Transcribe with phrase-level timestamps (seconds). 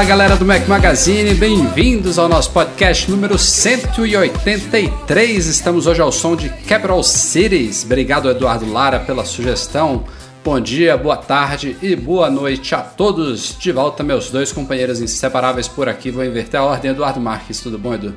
[0.00, 5.46] Fala galera do Mac Magazine, bem-vindos ao nosso podcast número 183.
[5.46, 7.84] Estamos hoje ao som de Capital Cities.
[7.84, 10.04] Obrigado, Eduardo Lara, pela sugestão.
[10.42, 13.54] Bom dia, boa tarde e boa noite a todos.
[13.58, 16.10] De volta, meus dois companheiros inseparáveis por aqui.
[16.10, 16.92] Vou inverter a ordem.
[16.92, 18.14] Eduardo Marques, tudo bom, Edu?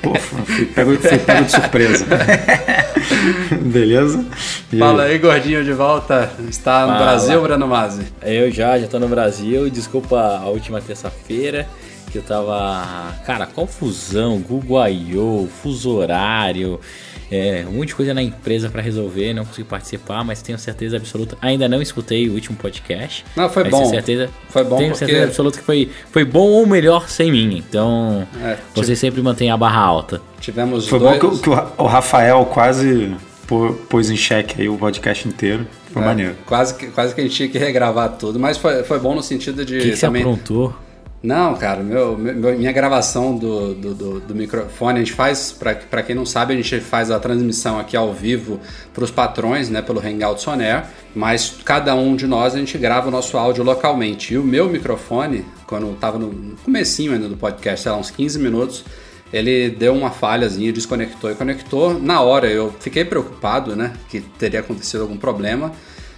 [0.00, 2.06] Pô, fui pego, fui pego de surpresa.
[3.72, 4.24] Beleza?
[4.72, 6.30] E Fala aí, gordinho, de volta.
[6.48, 6.98] Está no Fala.
[6.98, 8.02] Brasil, Brano Masi?
[8.22, 9.68] Eu já, já estou no Brasil.
[9.70, 11.68] Desculpa a última terça-feira
[12.10, 13.14] que eu tava.
[13.26, 16.80] Cara, confusão, Google I.O., fuso horário
[17.30, 20.96] é, um monte de coisa na empresa para resolver, não consegui participar, mas tenho certeza
[20.96, 21.36] absoluta.
[21.42, 23.24] Ainda não escutei o último podcast.
[23.36, 23.84] Não, foi bom.
[23.84, 24.78] Certeza, foi bom.
[24.78, 25.04] Tenho porque...
[25.04, 27.62] certeza absoluta que foi, foi bom ou melhor sem mim.
[27.68, 28.96] Então, é, você tipo...
[28.96, 30.22] sempre mantém a barra alta.
[30.40, 31.18] Tivemos Foi dois...
[31.18, 33.14] bom que, que, o Rafael quase
[33.88, 35.66] pôs em xeque aí o podcast inteiro.
[35.92, 36.36] Foi é, maneiro.
[36.46, 39.22] Quase que, quase que a gente tinha que regravar tudo, mas foi, foi bom no
[39.22, 39.78] sentido de.
[39.78, 40.22] O que, que também...
[40.22, 40.74] você aprontou?
[41.20, 46.00] Não, cara, meu, meu, minha gravação do, do, do, do, microfone, a gente faz, para
[46.00, 48.60] quem não sabe, a gente faz a transmissão aqui ao vivo
[48.94, 50.84] para os patrões, né, pelo Hangout Sonair,
[51.16, 54.34] mas cada um de nós a gente grava o nosso áudio localmente.
[54.34, 58.38] E o meu microfone, quando estava no comecinho ainda do podcast, sei lá, uns 15
[58.38, 58.84] minutos,
[59.32, 61.98] ele deu uma falhazinha, desconectou e conectou.
[61.98, 65.72] Na hora eu fiquei preocupado, né, que teria acontecido algum problema.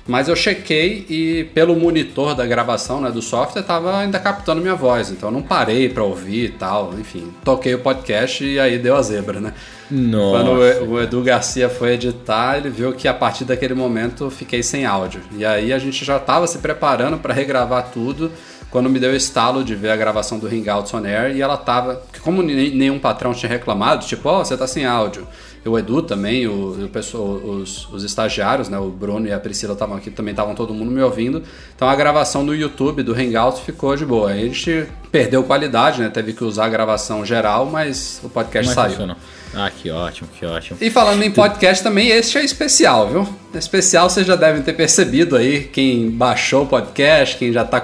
[0.06, 4.74] Mas eu chequei e pelo monitor da gravação né, do software estava ainda captando minha
[4.74, 5.10] voz.
[5.10, 6.94] Então eu não parei para ouvir e tal.
[6.98, 9.52] Enfim, toquei o podcast e aí deu a zebra, né?
[9.88, 10.44] Nossa.
[10.44, 14.84] Quando o Edu Garcia foi editar, ele viu que a partir daquele momento fiquei sem
[14.84, 15.20] áudio.
[15.36, 18.32] E aí a gente já estava se preparando para regravar tudo
[18.70, 21.56] quando me deu o estalo de ver a gravação do Hangouts On Air e ela
[21.56, 22.02] tava.
[22.22, 25.26] Como nenhum patrão tinha reclamado, tipo, ó, oh, você tá sem áudio
[25.68, 29.74] o Edu também, o, o pessoal, os, os estagiários, né, o Bruno e a Priscila
[29.74, 31.42] estavam aqui, também estavam todo mundo me ouvindo.
[31.74, 34.30] Então a gravação no YouTube do Hangouts ficou de boa.
[34.30, 36.08] Aí a gente perdeu qualidade, né?
[36.08, 38.90] Teve que usar a gravação geral, mas o podcast mas saiu.
[38.90, 39.16] Funcionou.
[39.52, 40.78] Ah, que ótimo, que ótimo.
[40.80, 43.28] E falando em podcast também, este é especial, viu?
[43.52, 47.82] Especial vocês já devem ter percebido aí, quem baixou o podcast, quem já está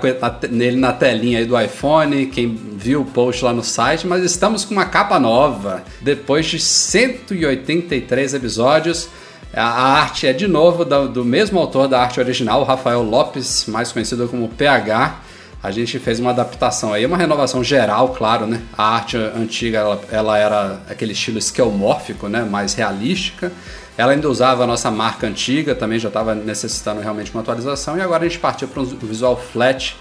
[0.49, 4.65] nele na telinha aí do iPhone, quem viu o post lá no site, mas estamos
[4.65, 5.83] com uma capa nova.
[6.01, 9.09] Depois de 183 episódios,
[9.53, 13.91] a arte é de novo do, do mesmo autor da arte original, Rafael Lopes, mais
[13.91, 15.26] conhecido como PH
[15.63, 18.63] a gente fez uma adaptação aí, uma renovação geral, claro, né?
[18.77, 22.43] A arte antiga, ela, ela era aquele estilo esquemórfico, né?
[22.45, 23.51] Mais realística.
[23.99, 27.97] Ela ainda usava a nossa marca antiga, também já estava necessitando realmente uma atualização.
[27.97, 29.97] E agora a gente partiu para um visual flat,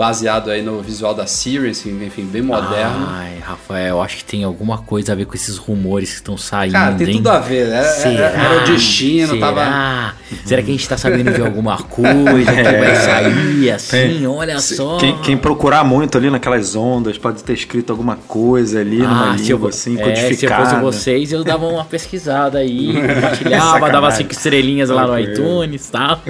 [0.00, 3.06] baseado aí no visual da Series, enfim, bem moderno.
[3.10, 6.72] Ai, Rafael, acho que tem alguma coisa a ver com esses rumores que estão saindo.
[6.72, 7.16] Cara, tem hein?
[7.18, 7.82] tudo a ver, né?
[7.82, 8.28] Será?
[8.28, 9.40] Era o destino, Será?
[9.46, 10.14] tava.
[10.46, 13.90] Será que a gente tá sabendo de alguma coisa que vai sair assim?
[13.90, 14.26] Tem.
[14.26, 14.96] Olha só.
[14.96, 19.36] Quem, quem, procurar muito ali naquelas ondas pode ter escrito alguma coisa ali ah, numa
[19.36, 20.64] língua eu, assim, é, codificada.
[20.64, 25.18] Se eu fosse vocês, eu dava uma pesquisada aí, compartilhava, dava cinco estrelinhas lá no
[25.18, 26.22] iTunes e tal.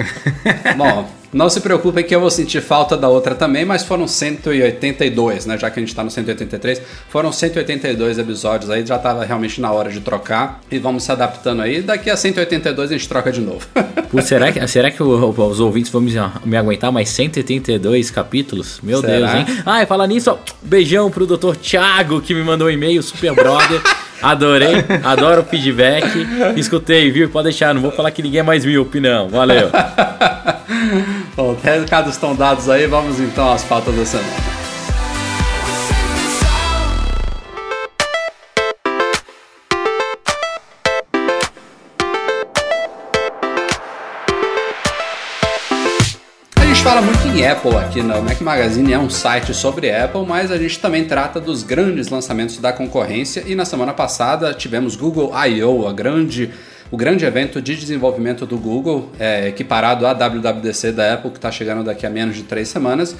[0.75, 1.20] Bom.
[1.33, 5.57] Não se preocupem que eu vou sentir falta da outra também, mas foram 182, né?
[5.57, 9.71] Já que a gente tá no 183, foram 182 episódios aí, já tava realmente na
[9.71, 10.59] hora de trocar.
[10.69, 11.81] E vamos se adaptando aí.
[11.81, 13.65] Daqui a 182 a gente troca de novo.
[14.11, 16.11] Pô, será que, será que os ouvintes vão me,
[16.43, 18.79] me aguentar mais 182 capítulos?
[18.83, 19.33] Meu será?
[19.33, 19.63] Deus, hein?
[19.65, 21.55] Ah, e falar nisso, ó, beijão pro Dr.
[21.55, 23.81] Thiago que me mandou um e-mail, super brother.
[24.21, 26.05] Adorei, adoro o feedback.
[26.55, 27.27] Escutei, viu?
[27.29, 29.27] Pode deixar, não vou falar que ninguém é mais míope, não.
[29.27, 29.71] Valeu.
[31.63, 34.61] Recados estão dados aí, vamos então às pautas da semana.
[46.91, 50.57] fala muito em Apple aqui no Mac Magazine, é um site sobre Apple, mas a
[50.57, 55.87] gente também trata dos grandes lançamentos da concorrência e na semana passada tivemos Google I.O.,
[55.87, 56.51] a grande
[56.91, 61.49] o grande evento de desenvolvimento do Google, é, equiparado à WWDC da Apple, que está
[61.49, 63.15] chegando daqui a menos de três semanas.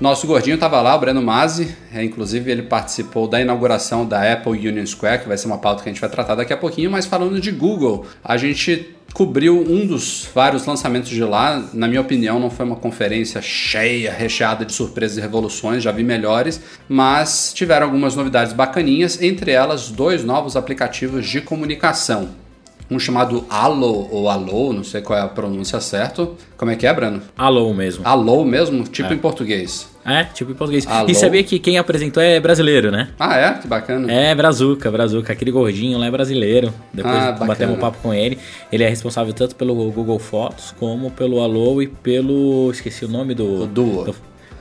[0.00, 4.68] Nosso gordinho estava lá, o Breno Mazzi, é, inclusive ele participou da inauguração da Apple
[4.68, 6.90] Union Square, que vai ser uma pauta que a gente vai tratar daqui a pouquinho,
[6.90, 11.62] mas falando de Google, a gente cobriu um dos vários lançamentos de lá.
[11.72, 16.02] Na minha opinião, não foi uma conferência cheia, recheada de surpresas e revoluções, já vi
[16.02, 22.42] melhores, mas tiveram algumas novidades bacaninhas, entre elas dois novos aplicativos de comunicação
[22.90, 26.28] um chamado Allo ou Allo, não sei qual é a pronúncia certa.
[26.56, 27.22] Como é que é, Brano?
[27.36, 28.06] Allo mesmo.
[28.06, 29.14] Allo mesmo, tipo é.
[29.14, 29.88] em português.
[30.04, 30.86] É, tipo em português.
[30.86, 31.08] Alô.
[31.08, 33.08] E sabia que quem apresentou é brasileiro, né?
[33.18, 33.52] Ah, é?
[33.54, 34.12] Que bacana.
[34.12, 35.32] É, Brazuca, Brazuca.
[35.32, 36.74] Aquele gordinho lá é brasileiro.
[36.92, 38.38] Depois ah, batemos um papo com ele.
[38.70, 42.70] Ele é responsável tanto pelo Google Fotos, como pelo Allo e pelo...
[42.70, 43.62] Esqueci o nome do...
[43.62, 44.04] O Duo.
[44.04, 44.14] Do,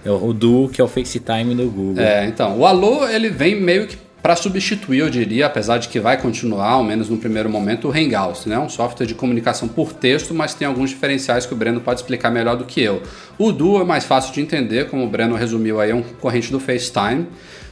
[0.05, 2.03] é o Duo, que é o FaceTime do Google.
[2.03, 2.57] É, então.
[2.57, 6.69] O Allo, ele vem meio que para substituir, eu diria, apesar de que vai continuar,
[6.69, 8.57] ao menos no primeiro momento, o Hangouts, né?
[8.57, 12.31] um software de comunicação por texto, mas tem alguns diferenciais que o Breno pode explicar
[12.31, 13.03] melhor do que eu.
[13.37, 16.49] O Duo é mais fácil de entender, como o Breno resumiu aí, é um concorrente
[16.53, 17.27] do FaceTime,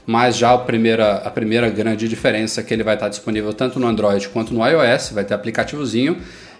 [0.05, 3.79] mas já a primeira, a primeira grande diferença é que ele vai estar disponível tanto
[3.79, 6.17] no Android quanto no iOS, vai ter aplicativozinho,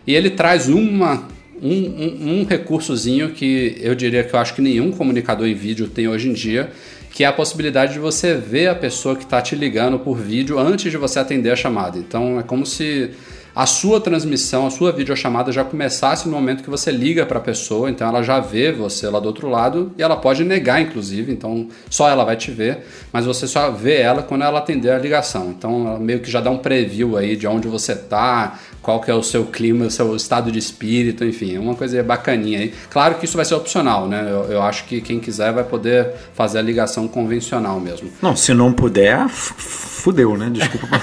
[0.07, 1.27] e ele traz uma
[1.61, 5.87] um, um, um recursozinho que eu diria que eu acho que nenhum comunicador em vídeo
[5.87, 6.71] tem hoje em dia,
[7.11, 10.57] que é a possibilidade de você ver a pessoa que está te ligando por vídeo
[10.57, 11.97] antes de você atender a chamada.
[11.97, 13.11] Então é como se
[13.53, 17.41] a sua transmissão, a sua videochamada já começasse no momento que você liga para a
[17.41, 21.33] pessoa, então ela já vê você lá do outro lado e ela pode negar, inclusive,
[21.33, 24.97] então só ela vai te ver, mas você só vê ela quando ela atender a
[24.97, 25.49] ligação.
[25.49, 29.13] Então meio que já dá um preview aí de onde você está, qual que é
[29.13, 32.73] o seu clima, o seu estado de espírito, enfim, é uma coisa bacaninha aí.
[32.89, 34.27] Claro que isso vai ser opcional, né?
[34.27, 38.09] Eu, eu acho que quem quiser vai poder fazer a ligação convencional mesmo.
[38.21, 40.49] Não, se não puder, fudeu, né?
[40.51, 40.87] Desculpa,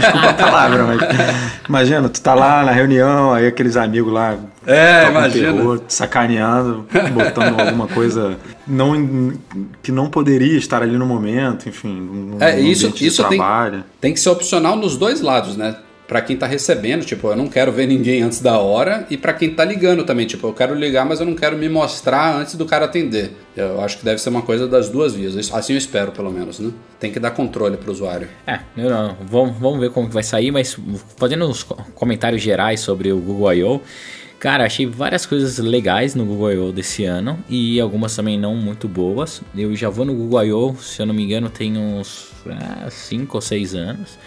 [0.00, 1.00] desculpa a palavra, mas
[1.68, 5.52] imagina, tu tá lá na reunião, aí aqueles amigos lá é, imagina.
[5.52, 8.36] Terror, sacaneando, botando alguma coisa
[8.66, 9.32] não,
[9.82, 13.40] que não poderia estar ali no momento, enfim, no, é, isso, isso tem,
[14.00, 15.76] tem que ser opcional nos dois lados, né?
[16.06, 19.32] Para quem tá recebendo, tipo, eu não quero ver ninguém antes da hora, e para
[19.32, 22.54] quem tá ligando também, tipo, eu quero ligar, mas eu não quero me mostrar antes
[22.54, 23.32] do cara atender.
[23.56, 26.58] Eu acho que deve ser uma coisa das duas vias, assim eu espero pelo menos,
[26.58, 26.70] né?
[27.00, 28.28] Tem que dar controle pro usuário.
[28.46, 30.76] É, eu não, vamos, vamos ver como vai sair, mas
[31.16, 31.64] fazendo uns
[31.94, 33.80] comentários gerais sobre o Google I.O.,
[34.38, 36.72] Cara, achei várias coisas legais no Google I.O.
[36.72, 39.40] desse ano e algumas também não muito boas.
[39.56, 42.35] Eu já vou no Google I.O., se eu não me engano, tem uns
[42.90, 44.18] 5 é, ou 6 anos.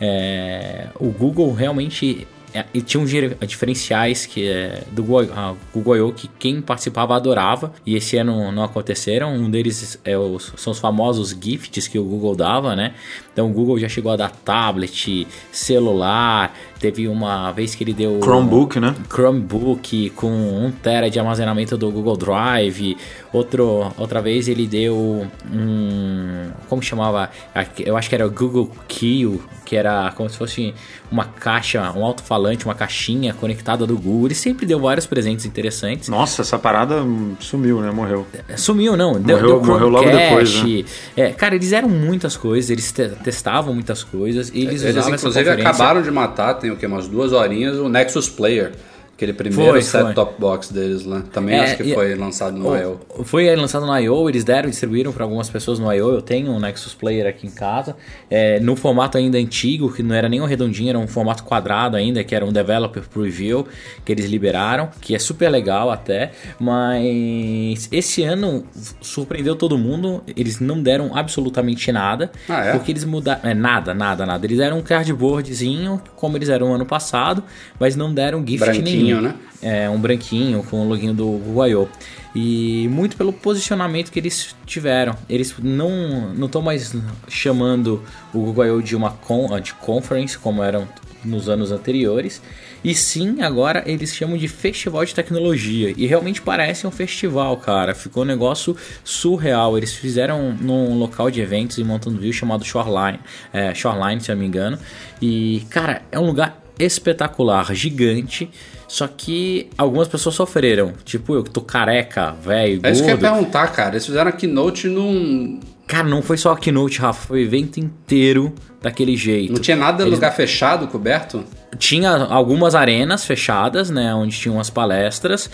[0.00, 3.10] É, o Google realmente é, tinha uns
[3.46, 6.12] diferenciais que é, do Google, Google I.O.
[6.12, 9.34] que quem participava adorava e esse ano não aconteceram.
[9.34, 12.94] Um deles é os, são os famosos gifts que o Google dava, né?
[13.36, 18.18] Então o Google já chegou a dar tablet, celular, teve uma vez que ele deu
[18.22, 18.94] Chromebook, né?
[19.10, 22.96] Chromebook com 1 tera de armazenamento do Google Drive.
[23.34, 27.30] Outro, outra vez ele deu um como chamava?
[27.78, 30.74] Eu acho que era o Google Key, que era como se fosse
[31.10, 34.28] uma caixa, um alto-falante, uma caixinha conectada do Google.
[34.28, 36.08] Ele sempre deu vários presentes interessantes.
[36.08, 37.02] Nossa, essa parada
[37.38, 37.90] sumiu, né?
[37.90, 38.26] Morreu.
[38.56, 39.12] Sumiu, não.
[39.14, 40.62] Morreu, deu, deu morreu logo depois.
[40.64, 40.84] Né?
[41.16, 42.70] É, cara, eles eram muitas coisas.
[42.70, 42.94] Eles
[43.26, 47.08] testavam muitas coisas e eles, eles usavam inclusive acabaram de matar, tem o que umas
[47.08, 48.70] duas horinhas o Nexus Player.
[49.16, 51.22] Aquele primeiro set-top box deles lá.
[51.32, 53.24] Também é, acho que foi lançado no I.O.
[53.24, 56.12] Foi lançado no I.O., eles deram, distribuíram para algumas pessoas no I.O.
[56.12, 57.96] Eu tenho um Nexus Player aqui em casa.
[58.30, 61.96] É, no formato ainda antigo, que não era nem um redondinho, era um formato quadrado
[61.96, 63.66] ainda, que era um Developer Preview,
[64.04, 66.32] que eles liberaram, que é super legal até.
[66.60, 68.66] Mas esse ano
[69.00, 70.22] surpreendeu todo mundo.
[70.36, 72.30] Eles não deram absolutamente nada.
[72.50, 72.72] Ah, é?
[72.72, 73.40] Porque eles mudaram.
[73.48, 74.44] É, nada, nada, nada.
[74.44, 77.42] Eles deram um cardboardzinho, como eles eram ano passado,
[77.80, 78.84] mas não deram gift Branquinho.
[78.84, 79.34] nenhum branquinho, né?
[79.62, 81.88] É, um branquinho com o login do I.O.
[82.34, 85.16] E muito pelo posicionamento que eles tiveram.
[85.28, 86.94] Eles não não estão mais
[87.28, 88.02] chamando
[88.34, 88.82] o Google I.O.
[88.82, 90.86] de uma con, de conference, como eram
[91.24, 92.40] nos anos anteriores.
[92.84, 95.92] E sim, agora eles chamam de festival de tecnologia.
[95.96, 97.94] E realmente parece um festival, cara.
[97.94, 99.76] Ficou um negócio surreal.
[99.76, 103.18] Eles fizeram num local de eventos em Mountain View chamado Shoreline,
[103.52, 104.78] é, Shoreline, se eu não me engano.
[105.20, 108.48] E, cara, é um lugar espetacular, gigante.
[108.88, 110.92] Só que algumas pessoas sofreram.
[111.04, 112.80] Tipo, eu que tô careca, velho.
[112.82, 113.90] É isso que eu ia perguntar, cara.
[113.94, 115.60] Eles fizeram a keynote num.
[115.86, 117.28] Cara, não foi só a keynote, Rafa.
[117.28, 119.52] Foi o evento inteiro daquele jeito.
[119.52, 120.14] Não tinha nada Eles...
[120.14, 121.44] lugar fechado, coberto?
[121.78, 124.14] Tinha algumas arenas fechadas, né?
[124.14, 125.50] Onde tinham as palestras.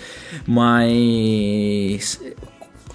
[0.46, 2.20] Mas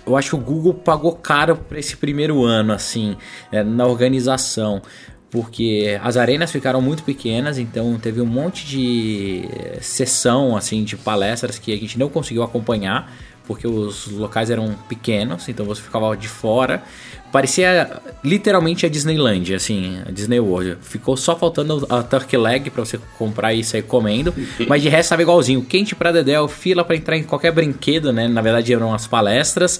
[0.05, 3.17] eu acho que o Google pagou caro para esse primeiro ano, assim,
[3.51, 4.81] é, na organização
[5.29, 9.43] porque as arenas ficaram muito pequenas, então teve um monte de
[9.81, 13.11] sessão assim de palestras que a gente não conseguiu acompanhar
[13.47, 16.83] porque os locais eram pequenos, então você ficava de fora.
[17.31, 20.77] Parecia literalmente a Disneyland, assim, a Disney World.
[20.81, 24.33] Ficou só faltando a Turkey Leg pra você comprar e sair comendo.
[24.67, 25.61] mas de resto tava igualzinho.
[25.61, 28.27] Quente pra Dedéu, fila para entrar em qualquer brinquedo, né?
[28.27, 29.79] Na verdade eram as palestras.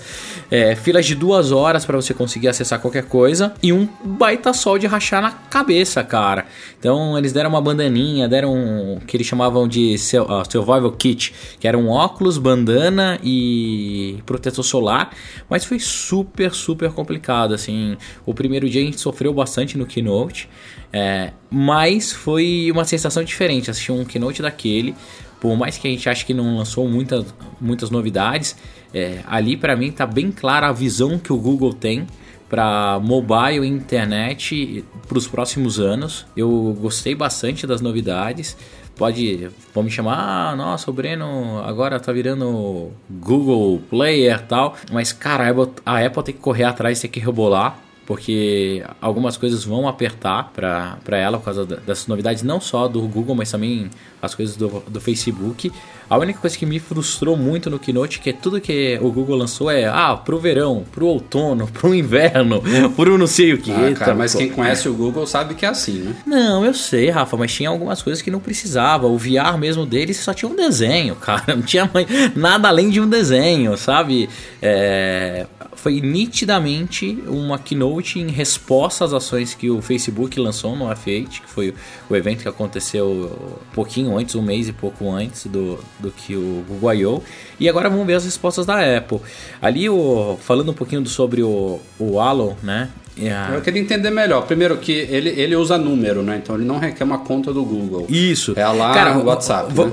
[0.51, 3.53] É, filas de duas horas para você conseguir acessar qualquer coisa.
[3.63, 6.45] E um baita sol de rachar na cabeça, cara.
[6.77, 11.67] Então eles deram uma bandaninha, deram o que eles chamavam de uh, Survival Kit, que
[11.67, 15.11] era um óculos, bandana e protetor solar.
[15.49, 17.98] Mas foi super, super complicado assim.
[18.25, 20.50] O primeiro dia a gente sofreu bastante no Keynote,
[20.91, 23.70] é, mas foi uma sensação diferente.
[23.70, 24.96] Assistir um Keynote daquele,
[25.39, 27.25] por mais que a gente ache que não lançou muita,
[27.60, 28.56] muitas novidades,
[28.94, 32.08] é, ali para mim tá bem clara a visão que o Google tem
[32.50, 36.25] para mobile e internet para os próximos anos.
[36.36, 38.56] Eu gostei bastante das novidades.
[38.97, 44.75] Pode, vão me chamar, ah, nossa, o Breno agora tá virando Google Player tal.
[44.91, 45.43] Mas, cara,
[45.85, 51.17] a Apple, tem que correr atrás, tem que rebolar porque algumas coisas vão apertar para
[51.17, 53.89] ela por causa dessas novidades, não só do Google, mas também
[54.21, 55.71] as coisas do, do Facebook.
[56.09, 59.36] A única coisa que me frustrou muito no Keynote, que é tudo que o Google
[59.36, 62.63] lançou é, ah, pro verão, pro outono, pro inverno,
[62.95, 63.71] pro não sei o que.
[63.71, 66.15] Ah, cara, mas quem conhece o Google sabe que é assim, né?
[66.25, 69.05] Não, eu sei, Rafa, mas tinha algumas coisas que não precisava.
[69.07, 71.55] O VR mesmo deles só tinha um desenho, cara.
[71.55, 71.89] Não tinha
[72.36, 74.29] nada além de um desenho, sabe?
[74.62, 75.45] É,
[75.75, 81.50] foi nitidamente uma keynote em resposta às ações que o Facebook lançou no F8, que
[81.50, 81.74] foi
[82.09, 86.36] o evento que aconteceu um pouquinho antes, um mês e pouco antes do, do que
[86.36, 87.24] o Google I.O.
[87.59, 89.19] E agora vamos ver as respostas da Apple.
[89.62, 92.89] Ali, o, falando um pouquinho sobre o, o Halo, né?
[93.17, 93.55] Yeah.
[93.55, 94.45] Eu queria entender melhor.
[94.45, 96.39] Primeiro que ele, ele usa número, né?
[96.41, 98.05] Então ele não requer uma conta do Google.
[98.07, 98.53] Isso.
[98.55, 99.74] É lá Cara, no WhatsApp.
[99.74, 99.91] Né?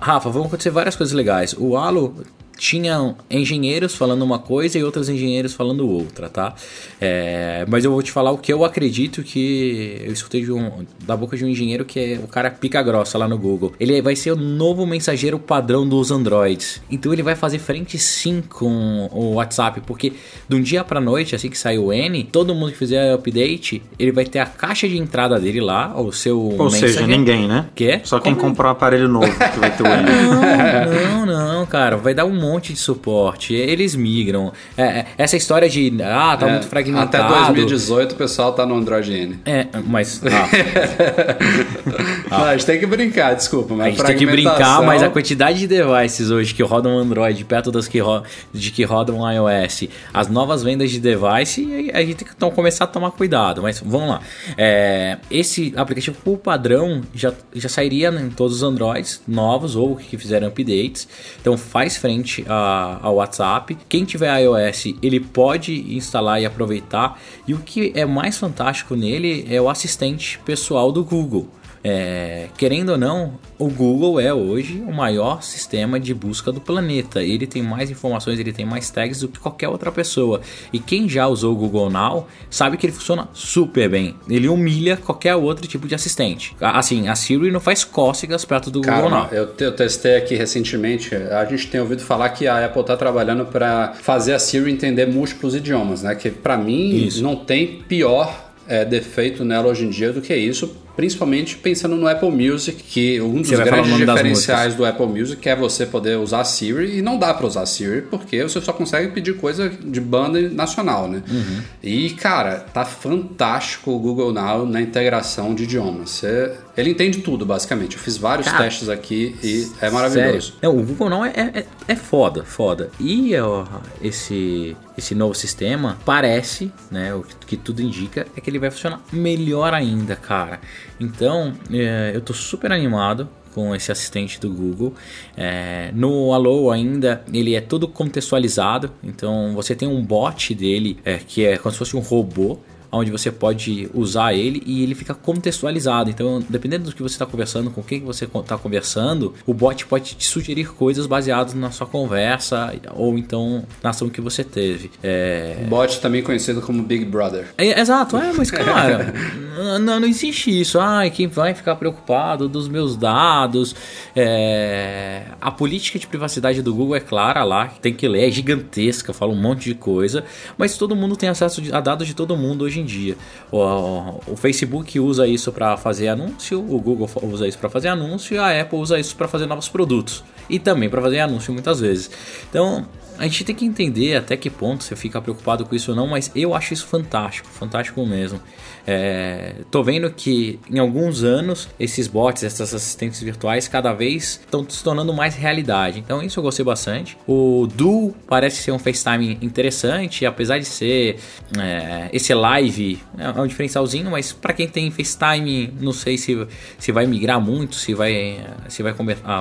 [0.00, 1.54] Rafa, vão acontecer várias coisas legais.
[1.56, 2.14] O Halo
[2.58, 6.54] tinham engenheiros falando uma coisa e outros engenheiros falando outra, tá?
[7.00, 11.16] É, mas eu vou te falar o que eu acredito que eu escutei um, da
[11.16, 13.72] boca de um engenheiro que é o cara pica grossa lá no Google.
[13.78, 16.82] Ele vai ser o novo mensageiro padrão dos Androids.
[16.90, 20.12] Então ele vai fazer frente sim com o WhatsApp, porque
[20.48, 23.80] de um dia pra noite, assim que sair o N, todo mundo que fizer update,
[23.98, 27.66] ele vai ter a caixa de entrada dele lá, o seu Ou seja, ninguém, né?
[27.74, 28.00] Que?
[28.02, 28.48] Só quem Como?
[28.48, 30.08] comprou um aparelho novo que vai ter o N.
[30.88, 31.96] Não, não, não, cara.
[31.96, 34.52] Vai dar um monte de suporte, eles migram.
[34.76, 37.34] É, é, essa história de, ah, tá é, muito fragmentado.
[37.34, 39.38] Até 2018 o pessoal tá no Android N.
[39.44, 40.22] É, mas...
[40.24, 40.48] Ah.
[42.30, 45.08] Não, a gente tem que brincar, desculpa, mas A gente tem que brincar, mas a
[45.08, 49.84] quantidade de devices hoje que rodam Android perto das que, ro de que rodam iOS,
[50.12, 53.62] as novas vendas de device, a gente tem que então, começar a tomar cuidado.
[53.62, 54.20] Mas vamos lá.
[54.56, 60.16] É, esse aplicativo por padrão já, já sairia em todos os Androids novos ou que
[60.16, 61.08] fizeram updates.
[61.40, 63.76] Então faz frente ao WhatsApp.
[63.88, 67.20] Quem tiver iOS, ele pode instalar e aproveitar.
[67.46, 71.48] E o que é mais fantástico nele é o assistente pessoal do Google.
[71.82, 77.22] É, querendo ou não, o Google é hoje o maior sistema de busca do planeta.
[77.22, 80.40] Ele tem mais informações, ele tem mais tags do que qualquer outra pessoa.
[80.72, 84.14] E quem já usou o Google Now sabe que ele funciona super bem.
[84.28, 86.56] Ele humilha qualquer outro tipo de assistente.
[86.60, 89.28] Assim, a Siri não faz cócegas perto do Google Now.
[89.30, 91.14] Eu, eu testei aqui recentemente.
[91.14, 95.06] A gente tem ouvido falar que a Apple está trabalhando para fazer a Siri entender
[95.06, 96.14] múltiplos idiomas, né?
[96.14, 97.22] Que para mim Isso.
[97.22, 102.08] não tem pior é, defeito nela hoje em dia do que isso principalmente pensando no
[102.08, 106.98] Apple Music, que um dos grandes diferenciais do Apple Music é você poder usar Siri
[106.98, 111.06] e não dá para usar Siri porque você só consegue pedir coisa de banda nacional,
[111.06, 111.22] né?
[111.30, 111.62] Uhum.
[111.84, 116.10] E cara, tá fantástico o Google Now na integração de idiomas.
[116.10, 117.96] Você, ele entende tudo basicamente.
[117.96, 120.54] Eu fiz vários cara, testes aqui e é maravilhoso.
[120.62, 122.90] É, o Google Now é, é, é foda, foda.
[123.00, 123.66] E ó,
[124.00, 129.00] esse esse novo sistema parece, né, o que tudo indica é que ele vai funcionar
[129.12, 130.60] melhor ainda, cara.
[130.98, 134.94] Então, é, eu tô super animado com esse assistente do Google.
[135.36, 141.18] É, no Allo ainda ele é todo contextualizado, então você tem um bot dele é,
[141.18, 142.58] que é como se fosse um robô
[142.90, 146.10] onde você pode usar ele e ele fica contextualizado.
[146.10, 150.14] Então, dependendo do que você está conversando, com quem você está conversando, o bot pode
[150.14, 154.90] te sugerir coisas baseadas na sua conversa ou então na ação que você teve.
[155.02, 155.64] É...
[155.68, 157.48] Bot também conhecido como Big Brother.
[157.56, 159.12] É, exato, é, mas cara,
[159.80, 160.78] não, não existe isso.
[160.78, 163.74] Ai, quem vai ficar preocupado dos meus dados?
[164.16, 165.24] É...
[165.40, 169.32] A política de privacidade do Google é clara lá, tem que ler, é gigantesca, fala
[169.32, 170.24] um monte de coisa,
[170.56, 173.16] mas todo mundo tem acesso a dados de todo mundo hoje em dia.
[173.50, 178.38] O, o Facebook usa isso para fazer anúncio, o Google usa isso para fazer anúncio
[178.38, 182.10] a Apple usa isso para fazer novos produtos e também para fazer anúncio muitas vezes.
[182.48, 182.86] Então,
[183.18, 186.06] a gente tem que entender até que ponto você fica preocupado com isso ou não,
[186.06, 188.40] mas eu acho isso fantástico, fantástico mesmo.
[188.86, 194.64] É, tô vendo que em alguns anos esses bots, essas assistentes virtuais, cada vez estão
[194.68, 195.98] se tornando mais realidade.
[195.98, 197.18] Então isso eu gostei bastante.
[197.26, 201.18] O Duo parece ser um FaceTime interessante, apesar de ser
[201.58, 206.46] é, esse live é um diferencialzinho, mas para quem tem FaceTime, não sei se,
[206.78, 208.94] se vai migrar muito, se vai, se vai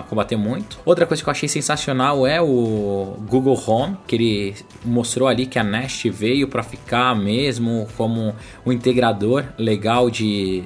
[0.10, 0.80] combater muito.
[0.84, 4.56] Outra coisa que eu achei sensacional é o Google Home, que ele
[4.86, 8.34] mostrou ali que a Nest veio para ficar mesmo como
[8.66, 10.64] um integrador legal de,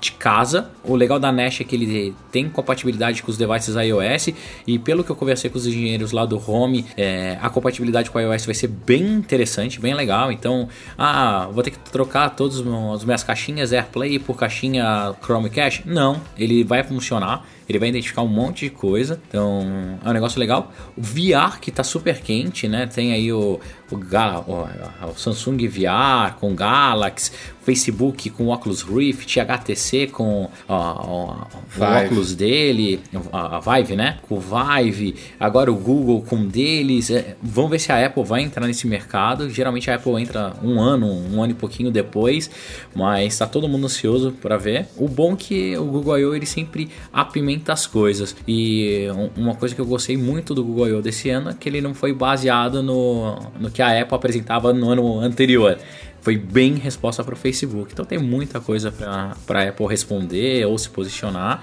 [0.00, 0.70] de casa.
[0.84, 4.34] O legal da Nest é que ele tem compatibilidade com os devices iOS
[4.66, 8.20] e pelo que eu conversei com os engenheiros lá do Home, é, a compatibilidade com
[8.20, 10.30] iOS vai ser bem interessante, bem legal.
[10.30, 15.82] Então, ah, vou ter que trocar todas as minhas caixinhas AirPlay por caixinha Chromecast?
[15.86, 17.44] Não, ele vai funcionar.
[17.68, 19.20] Ele vai identificar um monte de coisa.
[19.28, 20.72] Então, é um negócio legal.
[20.96, 22.86] O VR que tá super quente, né?
[22.86, 23.58] Tem aí o,
[23.90, 27.30] o, o, o Samsung VR com Galaxy,
[27.64, 31.36] Facebook com Oculus Rift, HTC com o
[31.80, 33.00] óculos dele,
[33.32, 34.18] a, Vive, né?
[34.28, 37.10] Com o Vive, agora o Google com deles.
[37.10, 39.48] É, vamos ver se a Apple vai entrar nesse mercado.
[39.48, 42.50] Geralmente a Apple entra um ano, um ano e pouquinho depois,
[42.94, 44.86] mas tá todo mundo ansioso para ver.
[44.96, 46.34] O bom é que o Google I.O.
[46.34, 48.36] ele sempre apimenta as coisas.
[48.46, 51.02] E uma coisa que eu gostei muito do Google I.O.
[51.02, 54.88] desse ano é que ele não foi baseado no, no que a Apple apresentava no
[54.88, 55.76] ano anterior
[56.22, 57.92] foi bem resposta para o Facebook.
[57.92, 61.62] Então tem muita coisa para a Apple responder ou se posicionar.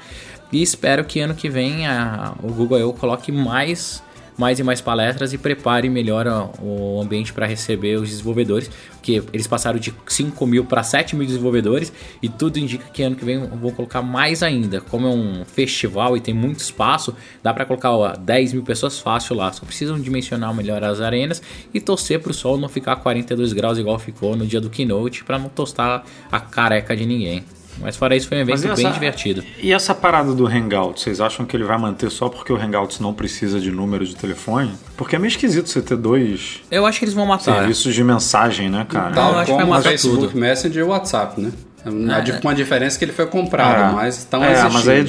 [0.52, 4.04] E espero que ano que vem a, o Google coloque mais
[4.42, 6.26] mais e mais palestras e prepare melhor
[6.60, 11.28] o ambiente para receber os desenvolvedores, porque eles passaram de 5 mil para 7 mil
[11.28, 11.94] desenvolvedores
[12.24, 14.82] e tudo indica que ano que vem vão colocar mais ainda.
[14.82, 18.98] Como é um festival e tem muito espaço, dá para colocar ó, 10 mil pessoas
[18.98, 19.54] fácil lá.
[19.54, 21.40] Só precisam dimensionar melhor as arenas
[21.72, 25.24] e torcer para o sol não ficar 42 graus igual ficou no dia do keynote
[25.24, 27.46] para não tostar a careca de ninguém.
[27.80, 29.44] Mas fora isso, foi um evento essa, bem divertido.
[29.62, 33.00] E essa parada do Hangout, vocês acham que ele vai manter só porque o Hangouts
[33.00, 34.72] não precisa de número de telefone?
[34.96, 36.62] Porque é meio esquisito você ter dois.
[36.70, 37.60] Eu acho que eles vão matar.
[37.60, 39.14] Serviços de mensagem, né, cara?
[39.14, 40.40] Tal, eu acho que vai matar Facebook tudo.
[40.40, 41.52] Messenger e WhatsApp, né?
[41.84, 44.74] É, com a diferença que ele foi comprado, é, mas estão é, existindo.
[44.74, 45.06] Mas aí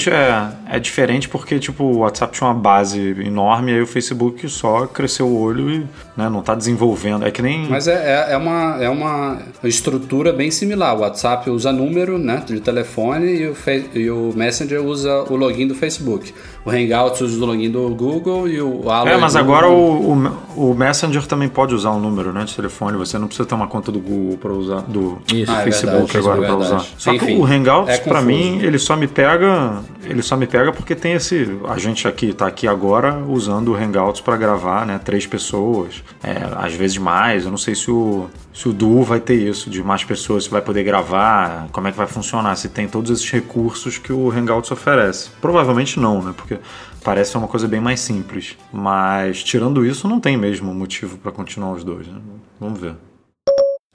[0.70, 4.48] é, é, diferente porque tipo, o WhatsApp tinha uma base enorme e aí o Facebook
[4.48, 5.78] só cresceu o olho e
[6.16, 7.26] né, não está desenvolvendo.
[7.26, 7.68] É que nem.
[7.68, 10.96] Mas é, é, é, uma, é uma estrutura bem similar.
[10.96, 13.56] O WhatsApp usa número né, de telefone e o,
[13.94, 16.32] e o Messenger usa o login do Facebook.
[16.64, 20.70] O Hangouts usa o login do Google e o Allo É, mas agora o, o,
[20.70, 22.96] o, Messenger também pode usar um número né, de telefone.
[22.96, 25.50] Você não precisa ter uma conta do Google para usar, do, Isso.
[25.50, 26.84] Ah, Facebook agora para usar.
[26.96, 29.82] Só Enfim, que o Hangouts, é para mim, ele só me pega.
[30.04, 31.58] Ele só me pega porque tem esse.
[31.68, 35.00] A gente aqui tá aqui agora usando o Hangouts para gravar, né?
[35.04, 37.44] Três pessoas, é, às vezes mais.
[37.44, 40.50] Eu não sei se o, se o Duo vai ter isso, de mais pessoas, se
[40.50, 44.30] vai poder gravar, como é que vai funcionar, se tem todos esses recursos que o
[44.30, 45.30] Hangouts oferece.
[45.40, 46.34] Provavelmente não, né?
[46.36, 46.58] Porque
[47.02, 48.56] parece uma coisa bem mais simples.
[48.72, 52.06] Mas tirando isso, não tem mesmo motivo para continuar os dois.
[52.06, 52.18] Né?
[52.60, 52.94] Vamos ver.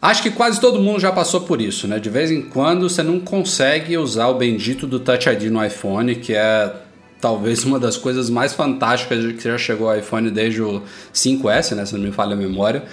[0.02, 2.00] Acho que quase todo mundo já passou por isso, né?
[2.00, 6.16] De vez em quando você não consegue usar o bendito do Touch ID no iPhone,
[6.16, 6.72] que é
[7.20, 11.86] talvez uma das coisas mais fantásticas que já chegou ao iPhone desde o 5S, né?
[11.86, 12.84] Se não me falha a memória.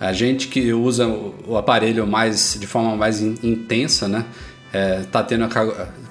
[0.00, 4.24] A gente que usa o aparelho mais de forma mais intensa, né?
[4.72, 5.48] É, tá tendo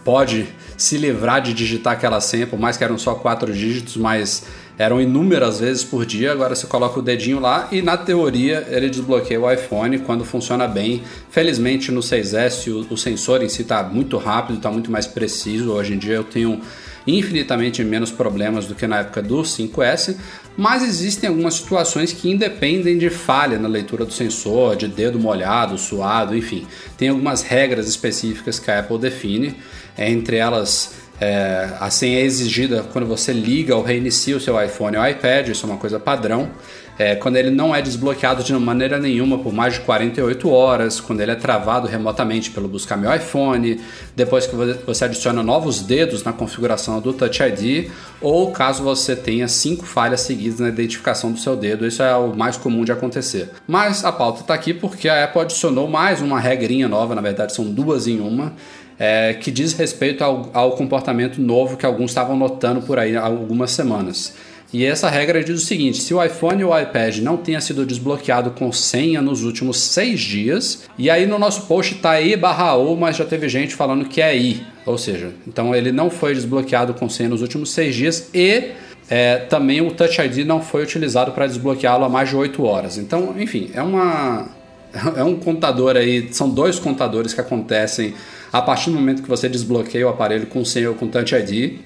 [0.05, 4.45] pode se livrar de digitar aquela senha, por mais que eram só quatro dígitos, mas
[4.77, 6.31] eram inúmeras vezes por dia.
[6.31, 10.67] Agora você coloca o dedinho lá e na teoria ele desbloqueia o iPhone quando funciona
[10.67, 11.03] bem.
[11.29, 15.71] Felizmente no 6S o, o sensor em si está muito rápido, está muito mais preciso.
[15.71, 16.61] Hoje em dia eu tenho
[17.05, 20.17] infinitamente menos problemas do que na época do 5S,
[20.55, 25.77] mas existem algumas situações que independem de falha na leitura do sensor, de dedo molhado,
[25.77, 26.67] suado, enfim.
[26.97, 29.55] Tem algumas regras específicas que a Apple define,
[29.97, 34.97] entre elas é, a senha é exigida quando você liga ou reinicia o seu iPhone
[34.97, 36.49] ou iPad, isso é uma coisa padrão.
[36.97, 41.21] É, quando ele não é desbloqueado de maneira nenhuma por mais de 48 horas, quando
[41.21, 43.79] ele é travado remotamente pelo Buscar Meu iPhone,
[44.15, 47.89] depois que você adiciona novos dedos na configuração do Touch ID,
[48.21, 52.35] ou caso você tenha cinco falhas seguidas na identificação do seu dedo, isso é o
[52.35, 53.49] mais comum de acontecer.
[53.67, 57.53] Mas a pauta está aqui porque a Apple adicionou mais uma regrinha nova, na verdade
[57.53, 58.53] são duas em uma,
[58.99, 63.23] é, que diz respeito ao, ao comportamento novo que alguns estavam notando por aí há
[63.23, 64.35] algumas semanas.
[64.73, 67.85] E essa regra diz o seguinte: se o iPhone ou o iPad não tenha sido
[67.85, 72.73] desbloqueado com senha nos últimos seis dias, e aí no nosso post tá i barra
[72.73, 76.33] ou, mas já teve gente falando que é i, ou seja, então ele não foi
[76.33, 78.71] desbloqueado com senha nos últimos seis dias e
[79.09, 82.97] é, também o Touch ID não foi utilizado para desbloqueá-lo há mais de 8 horas.
[82.97, 84.47] Então, enfim, é uma
[85.15, 88.13] é um contador aí, são dois contadores que acontecem
[88.51, 91.79] a partir do momento que você desbloqueia o aparelho com senha ou com Touch ID.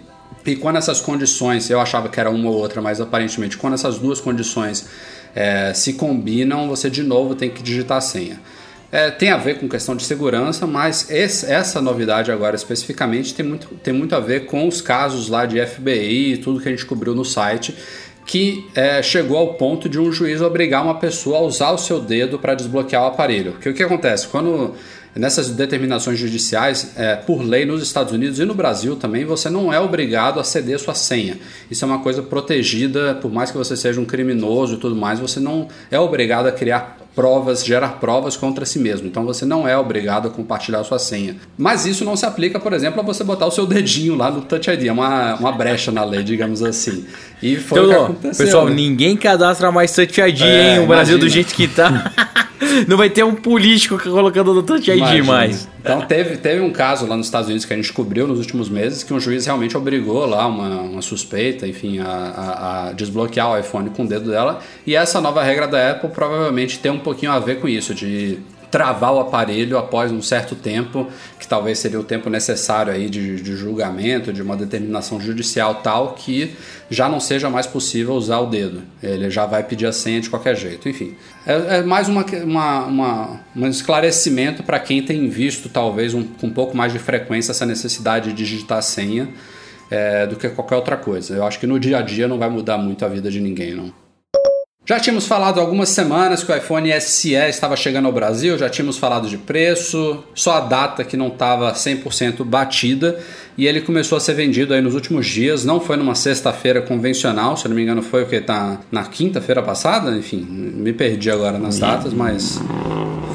[0.45, 3.97] E quando essas condições, eu achava que era uma ou outra, mas aparentemente quando essas
[3.97, 4.87] duas condições
[5.35, 8.39] é, se combinam, você de novo tem que digitar a senha.
[8.89, 13.45] É, tem a ver com questão de segurança, mas esse, essa novidade agora especificamente tem
[13.45, 16.71] muito, tem muito a ver com os casos lá de FBI e tudo que a
[16.71, 17.75] gente cobriu no site,
[18.25, 21.99] que é, chegou ao ponto de um juiz obrigar uma pessoa a usar o seu
[21.99, 23.53] dedo para desbloquear o aparelho.
[23.53, 24.27] Porque o que acontece?
[24.27, 24.73] Quando
[25.17, 29.73] nessas determinações judiciais, é, por lei nos Estados Unidos e no Brasil também, você não
[29.73, 31.37] é obrigado a ceder sua senha.
[31.69, 35.19] Isso é uma coisa protegida, por mais que você seja um criminoso e tudo mais,
[35.19, 39.07] você não é obrigado a criar provas, gerar provas contra si mesmo.
[39.07, 41.35] Então você não é obrigado a compartilhar a sua senha.
[41.57, 44.41] Mas isso não se aplica, por exemplo, a você botar o seu dedinho lá no
[44.41, 44.85] Touch ID.
[44.85, 47.07] É uma, uma brecha na lei, digamos assim.
[47.41, 48.45] E foi então, o que aconteceu.
[48.45, 48.75] Pessoal, né?
[48.75, 50.83] ninguém cadastra mais Touch ID, é, hein?
[50.83, 52.11] O Brasil do jeito que tá.
[52.87, 55.67] Não vai ter um político colocando no Touch ID mais.
[55.79, 58.67] Então teve, teve um caso lá nos Estados Unidos que a gente cobriu nos últimos
[58.67, 63.51] meses que um juiz realmente obrigou lá uma, uma suspeita, enfim, a, a, a, desbloquear
[63.51, 64.59] o iPhone com o dedo dela.
[64.85, 68.39] E essa nova regra da Apple provavelmente tem um pouquinho a ver com isso, de
[68.69, 71.07] travar o aparelho após um certo tempo,
[71.39, 76.15] que talvez seria o tempo necessário aí de, de, julgamento, de uma determinação judicial tal,
[76.15, 76.53] que
[76.89, 78.81] já não seja mais possível usar o dedo.
[79.01, 80.89] Ele já vai pedir a senha de qualquer jeito.
[80.89, 81.15] Enfim,
[81.45, 86.47] é, é mais uma, uma, uma, um esclarecimento para quem tem visto talvez um, com
[86.47, 89.29] um pouco mais de frequência essa necessidade de digitar senha
[89.89, 91.35] é, do que qualquer outra coisa.
[91.35, 93.73] Eu acho que no dia a dia não vai mudar muito a vida de ninguém,
[93.73, 94.06] não.
[94.89, 98.97] Já tínhamos falado algumas semanas que o iPhone SE estava chegando ao Brasil, já tínhamos
[98.97, 103.19] falado de preço, só a data que não estava 100% batida
[103.57, 105.65] e ele começou a ser vendido aí nos últimos dias.
[105.65, 108.39] Não foi numa sexta-feira convencional, se não me engano, foi o que?
[108.39, 110.11] Tá na quinta-feira passada?
[110.11, 112.61] Enfim, me perdi agora nas datas, mas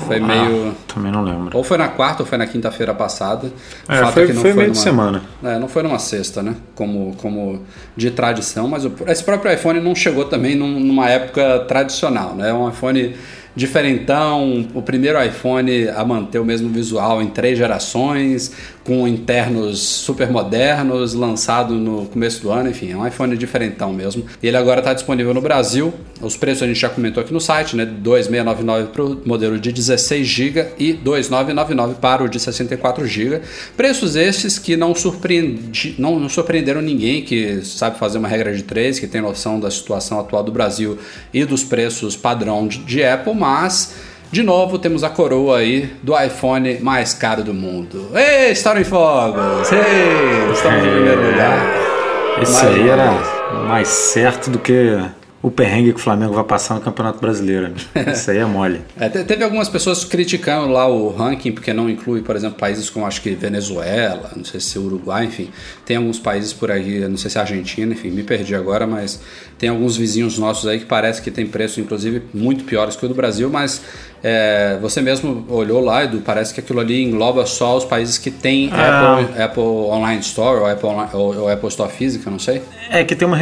[0.07, 0.69] foi meio.
[0.69, 1.57] Ah, também não lembro.
[1.57, 3.51] Ou foi na quarta ou foi na quinta-feira passada.
[3.89, 4.75] É, Fato foi, é que não foi, foi meio numa...
[4.75, 5.23] de semana.
[5.43, 6.55] É, não foi numa sexta, né?
[6.75, 7.63] Como, como
[7.97, 8.93] de tradição, mas o...
[9.09, 12.51] esse próprio iPhone não chegou também numa época tradicional, né?
[12.51, 13.15] É um iPhone
[13.55, 18.53] diferentão, o primeiro iPhone a manter o mesmo visual em três gerações,
[18.85, 24.25] com internos super modernos, lançado no começo do ano, enfim, é um iPhone diferentão mesmo.
[24.43, 25.95] Ele agora está disponível no Brasil.
[26.21, 27.87] Os preços a gente já comentou aqui no site, né?
[27.87, 33.41] 2.699 para o modelo de 16 GB e 2.999 para o de 64 GB.
[33.77, 38.63] Preços esses que não, surpreendi, não, não surpreenderam ninguém que sabe fazer uma regra de
[38.63, 40.99] três, que tem noção da situação atual do Brasil
[41.33, 46.19] e dos preços padrão de, de Apple, mas de novo, temos a coroa aí do
[46.19, 48.09] iPhone mais caro do mundo.
[48.15, 49.71] Ei, Estoura em Fogos!
[49.71, 51.59] Ei, estamos em primeiro lugar.
[52.41, 53.13] Esse aí era
[53.69, 54.99] mais certo do que
[55.43, 57.75] o perrengue que o Flamengo vai passar no Campeonato Brasileiro.
[57.95, 58.13] Né?
[58.15, 58.81] Isso aí é mole.
[58.97, 63.05] É, teve algumas pessoas criticando lá o ranking, porque não inclui, por exemplo, países como
[63.05, 65.51] acho que Venezuela, não sei se Uruguai, enfim.
[65.85, 69.21] Tem alguns países por aí, não sei se é Argentina, enfim, me perdi agora, mas
[69.59, 73.09] tem alguns vizinhos nossos aí que parece que tem preço, inclusive, muito piores que o
[73.09, 73.83] do Brasil, mas
[74.23, 78.31] é, você mesmo olhou lá, Edu, parece que aquilo ali engloba só os países que
[78.31, 79.19] tem ah.
[79.19, 82.63] Apple, Apple Online Store ou Apple, ou, ou, Apple Store física, não sei.
[82.89, 83.39] É que tem uma.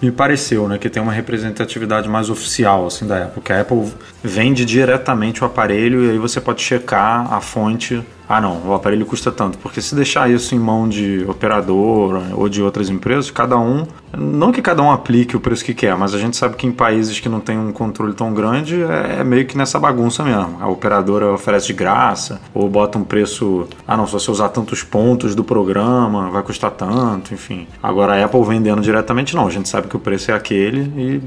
[0.00, 0.78] Me pareceu, né?
[0.78, 3.42] Que tem uma representatividade mais oficial assim da Apple.
[3.42, 8.00] Que a Apple vende diretamente o aparelho e aí você pode checar a fonte
[8.32, 12.48] ah não, o aparelho custa tanto, porque se deixar isso em mão de operador ou
[12.48, 16.14] de outras empresas, cada um, não que cada um aplique o preço que quer, mas
[16.14, 19.44] a gente sabe que em países que não tem um controle tão grande é meio
[19.44, 20.56] que nessa bagunça mesmo.
[20.62, 24.82] A operadora oferece de graça ou bota um preço, ah não, se você usar tantos
[24.82, 27.66] pontos do programa vai custar tanto, enfim.
[27.82, 31.22] Agora a Apple vendendo diretamente não, a gente sabe que o preço é aquele e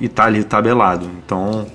[0.00, 1.08] e tá ali tabelado.
[1.24, 1.66] Então,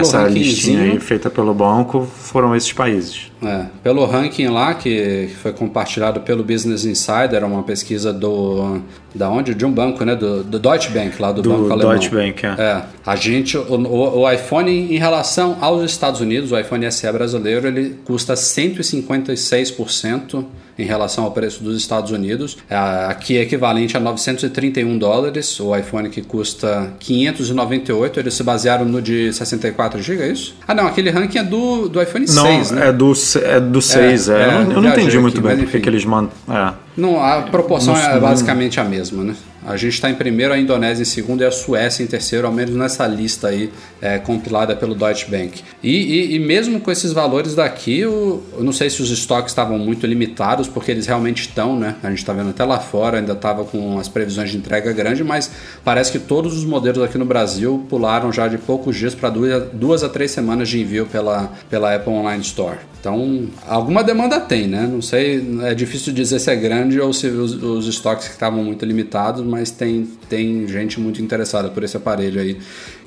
[0.00, 3.29] essa listinha aí feita pelo banco foram esses países.
[3.42, 8.82] É, pelo ranking lá, que foi compartilhado pelo Business Insider, uma pesquisa do.
[9.14, 9.54] Da onde?
[9.54, 10.14] De um banco, né?
[10.14, 11.92] Do, do Deutsche Bank, lá do, do banco alemão.
[11.92, 12.54] Deutsche Bank, é.
[12.58, 17.10] é a gente, o, o, o, iPhone, em relação aos Estados Unidos, o iPhone SE
[17.10, 20.44] brasileiro, ele custa 156%
[20.80, 22.56] em relação ao preço dos Estados Unidos.
[22.68, 28.84] É, aqui é equivalente a 931 dólares, o iPhone que custa 598, eles se basearam
[28.84, 30.54] no de 64 GB, é isso?
[30.66, 32.88] Ah, não, aquele ranking é do, do iPhone não, 6, né?
[32.88, 34.32] É do, é do 6, é.
[34.32, 34.44] é.
[34.44, 36.30] Eu, não, eu não entendi muito bem porque que eles mandam.
[36.48, 36.72] É.
[36.96, 39.34] Não, a proporção é basicamente a mesma, né?
[39.66, 42.52] A gente está em primeiro, a Indonésia em segundo e a Suécia em terceiro, ao
[42.52, 43.70] menos nessa lista aí
[44.00, 45.62] é, compilada pelo Deutsche Bank.
[45.82, 49.50] E, e, e, mesmo com esses valores daqui, eu, eu, não sei se os estoques
[49.50, 51.96] estavam muito limitados, porque eles realmente estão, né?
[52.02, 55.22] A gente está vendo até lá fora, ainda estava com as previsões de entrega grande,
[55.22, 55.50] mas
[55.84, 59.64] parece que todos os modelos aqui no Brasil pularam já de poucos dias para duas,
[59.72, 62.78] duas a três semanas de envio pela, pela Apple Online Store.
[63.00, 64.86] Então, alguma demanda tem, né?
[64.86, 68.84] Não sei, é difícil dizer se é grande ou se os, os estoques estavam muito
[68.84, 72.58] limitados, mas tem, tem gente muito interessada por esse aparelho aí,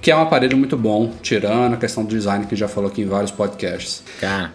[0.02, 3.02] que é um aparelho muito bom, tirando a questão do design que já falou aqui
[3.02, 4.04] em vários podcasts.
[4.20, 4.54] Cara,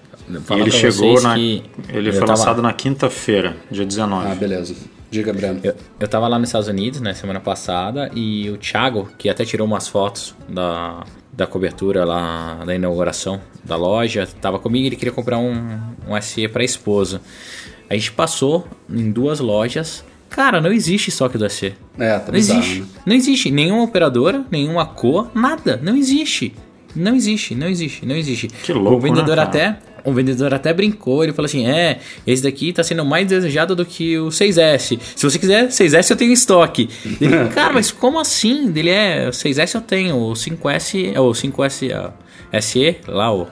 [0.50, 1.38] ele chegou na.
[1.38, 2.32] Ele foi tava...
[2.32, 4.28] lançado na quinta-feira, dia 19.
[4.30, 4.74] Ah, beleza.
[5.10, 5.60] Diga, Breno.
[5.64, 9.42] Eu, eu tava lá nos Estados Unidos, né, semana passada, e o Thiago, que até
[9.42, 15.12] tirou umas fotos da, da cobertura lá da inauguração da loja, tava comigo ele queria
[15.12, 17.22] comprar um, um SE para a esposa.
[17.88, 20.04] A gente passou em duas lojas.
[20.30, 21.74] Cara, não existe estoque do SE.
[21.98, 22.80] É, tá não bizarro, existe.
[22.80, 22.86] Né?
[23.06, 25.78] Não existe nenhuma operadora, nenhuma cor, nada.
[25.82, 26.54] Não existe.
[26.94, 28.48] Não existe, não existe, não existe.
[28.48, 32.42] Que louco, o vendedor né, até o vendedor até brincou, ele falou assim: é, esse
[32.42, 34.98] daqui tá sendo mais desejado do que o 6S.
[35.16, 36.88] Se você quiser 6S, eu tenho estoque.
[37.20, 38.72] Ele, cara, mas como assim?
[38.74, 42.12] Ele é, 6S eu tenho, o 5S, é o 5S.
[42.60, 43.46] SE, lá o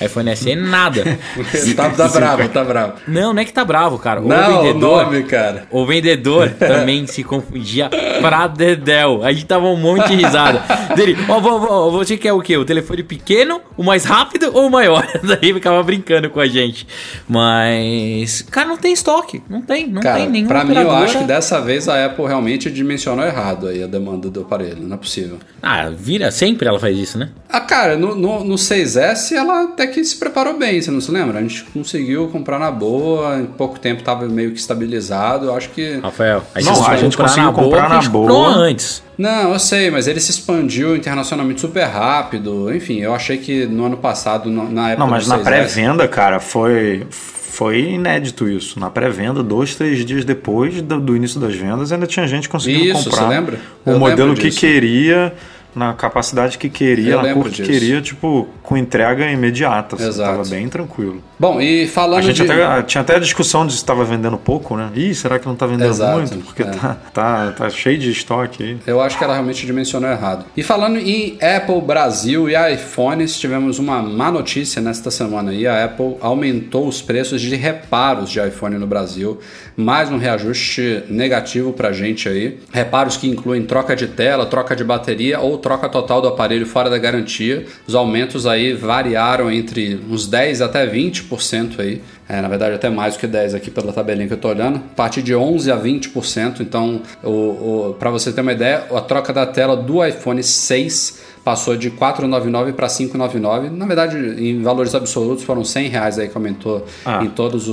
[0.00, 1.02] iPhone SE, nada.
[1.76, 2.92] tá, tá bravo, tá bravo.
[3.08, 4.20] Não, não é que tá bravo, cara.
[4.20, 5.66] O não, vendedor, o nome, cara.
[5.70, 7.88] O vendedor também se confundia
[8.20, 9.22] pra dedéu.
[9.24, 10.62] A gente tava um monte de risada.
[10.94, 12.56] Dele, ó, oh, você quer o quê?
[12.56, 15.06] O telefone pequeno, o mais rápido ou o maior?
[15.22, 16.86] Daí ficava brincando com a gente.
[17.28, 19.42] Mas, cara, não tem estoque.
[19.48, 20.94] Não tem, não cara, tem nenhum Pra operadora...
[20.94, 24.42] mim, eu acho que dessa vez a Apple realmente dimensionou errado aí a demanda do
[24.42, 24.82] aparelho.
[24.82, 25.38] Não é possível.
[25.62, 27.30] Ah, vira, sempre ela faz isso, né?
[27.48, 31.10] Ah, cara, no, no no, 6S ela até que se preparou bem, você não se
[31.10, 31.38] lembra?
[31.38, 35.46] A gente conseguiu comprar na boa, em pouco tempo estava meio que estabilizado.
[35.46, 35.98] Eu acho que.
[35.98, 38.56] Rafael, a gente, não, a gente conseguiu comprar na boa.
[38.56, 39.02] antes.
[39.16, 42.74] Não, eu sei, mas ele se expandiu internacionalmente super rápido.
[42.74, 45.04] Enfim, eu achei que no ano passado, na época.
[45.04, 47.06] Não, mas na pré-venda, cara, foi
[47.54, 48.80] foi inédito isso.
[48.80, 52.86] Na pré-venda, dois, três dias depois do, do, início das vendas, ainda tinha gente conseguindo
[52.86, 53.60] isso, comprar você lembra?
[53.86, 55.32] o eu modelo que queria
[55.74, 57.70] na capacidade que queria, eu na cor que disso.
[57.70, 59.96] queria, tipo, com entrega imediata.
[59.96, 60.30] Assim, Exato.
[60.30, 61.22] Tava bem tranquilo.
[61.38, 62.50] Bom, e falando a gente de...
[62.50, 64.90] até, tinha até a discussão de se estava vendendo pouco, né?
[64.94, 66.38] Ih, será que não está vendendo Exato, muito?
[66.38, 66.66] Porque é.
[66.66, 68.78] tá, tá, tá cheio de estoque aí.
[68.86, 70.44] Eu acho que ela realmente dimensionou errado.
[70.56, 75.66] E falando em Apple Brasil e iPhones, tivemos uma má notícia nesta semana aí.
[75.66, 79.40] A Apple aumentou os preços de reparos de iPhone no Brasil.
[79.76, 82.60] Mais um reajuste negativo pra gente aí.
[82.72, 86.90] Reparos que incluem troca de tela, troca de bateria ou troca total do aparelho fora
[86.90, 87.64] da garantia.
[87.86, 92.02] Os aumentos aí variaram entre uns 10 até 20% aí.
[92.28, 94.76] É, na verdade, até mais do que 10 aqui pela tabelinha que eu estou olhando.
[94.76, 96.60] A partir de 11 a 20%.
[96.60, 101.22] Então, o, o para você ter uma ideia, a troca da tela do iPhone 6
[101.42, 103.70] passou de 499 para 599.
[103.70, 107.24] Na verdade, em valores absolutos foram 100 reais aí que aumentou ah.
[107.24, 107.66] em todas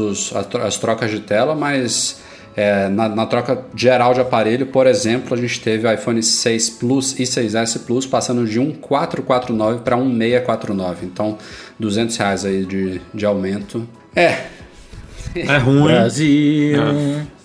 [0.65, 2.21] as trocas de tela, mas
[2.55, 6.69] é, na, na, troca geral de aparelho, por exemplo, a gente teve o iPhone 6
[6.71, 11.05] Plus e 6S Plus passando de 1449 para 1649.
[11.05, 11.37] Então,
[11.79, 13.87] 200 reais aí de, de aumento.
[14.15, 14.45] É.
[15.33, 15.83] É ruim.
[15.83, 16.77] Brasil.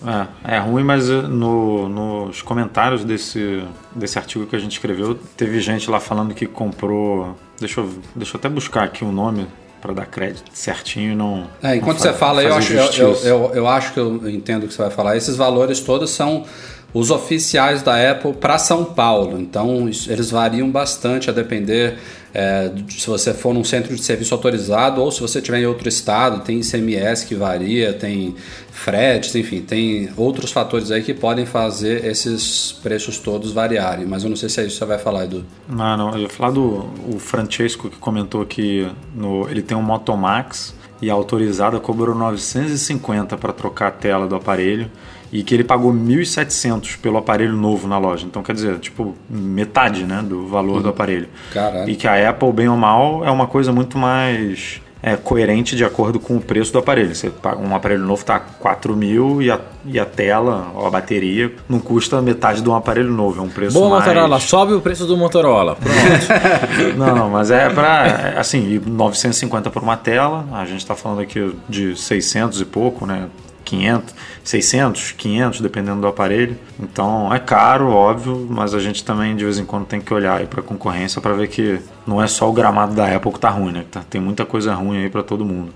[0.05, 3.63] É, é, é ruim, mas no, nos comentários desse,
[3.95, 7.37] desse artigo que a gente escreveu, teve gente lá falando que comprou.
[7.59, 9.47] Deixa eu, deixa eu até buscar aqui o nome
[9.81, 11.47] para dar crédito certinho e não.
[11.61, 14.67] É, enquanto não você fala, eu acho, eu, eu, eu, acho que eu entendo o
[14.67, 15.15] que você vai falar.
[15.15, 16.45] Esses valores todos são
[16.93, 19.39] os oficiais da Apple para São Paulo.
[19.39, 21.97] Então, eles variam bastante a depender
[22.33, 25.89] é, se você for num centro de serviço autorizado ou se você estiver em outro
[25.89, 28.35] estado, tem ICMS que varia, tem
[28.69, 34.05] fretes, enfim, tem outros fatores aí que podem fazer esses preços todos variarem.
[34.05, 35.43] Mas eu não sei se é isso que você vai falar, Edu.
[35.67, 36.13] Não, não.
[36.13, 41.09] Eu ia falar do o Francesco que comentou que no, ele tem um Motomax e
[41.09, 44.89] a autorizada cobrou 950 para trocar a tela do aparelho
[45.31, 48.25] e que ele pagou 1.700 pelo aparelho novo na loja.
[48.25, 50.81] Então, quer dizer, tipo, metade né, do valor uhum.
[50.83, 51.27] do aparelho.
[51.53, 51.89] Caralho.
[51.89, 55.83] E que a Apple, bem ou mal, é uma coisa muito mais é, coerente de
[55.83, 57.13] acordo com o preço do aparelho.
[57.13, 60.89] Você paga um aparelho novo está 4 mil e a, e a tela, ou a
[60.89, 63.41] bateria, não custa metade de um aparelho novo.
[63.41, 64.05] É um preço Boa, mais...
[64.05, 65.75] Motorola, sobe o preço do Motorola.
[65.75, 66.97] Pronto.
[66.97, 70.45] não, não, mas é para, assim, 950 por uma tela.
[70.51, 73.27] A gente está falando aqui de 600 e pouco, né?
[73.67, 76.57] 500, 600, 500, dependendo do aparelho.
[76.79, 80.45] Então é caro, óbvio, mas a gente também de vez em quando tem que olhar
[80.47, 83.49] para a concorrência para ver que não é só o gramado da Apple que tá
[83.49, 83.85] ruim, né?
[83.91, 85.73] Tá, tem muita coisa ruim aí para todo mundo.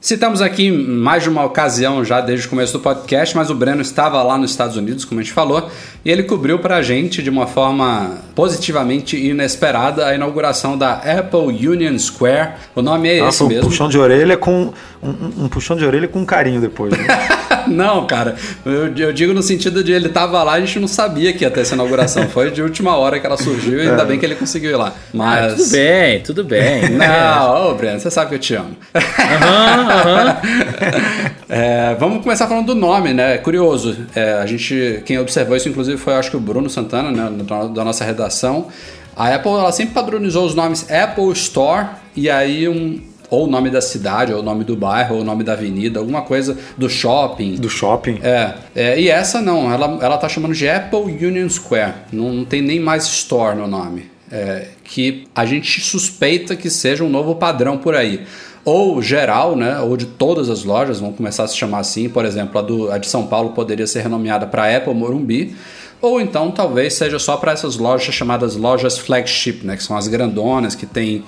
[0.00, 3.82] Citamos aqui mais de uma ocasião já desde o começo do podcast, mas o Breno
[3.82, 5.68] estava lá nos Estados Unidos, como a gente falou,
[6.04, 11.68] e ele cobriu para a gente de uma forma positivamente inesperada a inauguração da Apple
[11.68, 12.52] Union Square.
[12.76, 13.68] O nome é esse um mesmo.
[13.68, 16.92] Puxão de orelha com um, um, puxão de orelha com carinho depois.
[16.92, 17.04] Né?
[17.74, 21.32] não, cara, eu, eu, digo no sentido de ele estava lá, a gente não sabia
[21.32, 22.28] que ia ter essa inauguração.
[22.28, 24.04] Foi de última hora que ela surgiu e ainda é.
[24.04, 24.94] bem que ele conseguiu ir lá.
[25.12, 26.90] Mas ah, tudo bem, tudo bem.
[26.90, 28.76] Não, ô Breno, você sabe que eu te amo.
[28.94, 30.26] Aham.
[30.26, 30.68] Uhum.
[31.48, 33.34] é, vamos começar falando do nome, né?
[33.34, 33.96] É curioso.
[34.14, 37.84] É, a gente, quem observou isso, inclusive, foi acho que o Bruno Santana, né, da
[37.84, 38.68] nossa redação.
[39.16, 43.00] A Apple ela sempre padronizou os nomes Apple Store e aí um,
[43.30, 46.00] ou o nome da cidade, ou o nome do bairro, ou o nome da avenida,
[46.00, 47.56] alguma coisa do shopping.
[47.56, 48.20] Do shopping.
[48.22, 48.54] É.
[48.74, 51.94] é e essa não, ela, ela tá chamando de Apple Union Square.
[52.12, 54.10] Não, não tem nem mais store no nome.
[54.30, 58.26] É, que a gente suspeita que seja um novo padrão por aí
[58.68, 62.06] ou geral, né, ou de todas as lojas, vão começar a se chamar assim.
[62.06, 65.56] Por exemplo, a, do, a de São Paulo poderia ser renomeada para Apple Morumbi,
[66.02, 70.06] ou então talvez seja só para essas lojas chamadas lojas flagship, né, que são as
[70.06, 71.24] grandonas que tem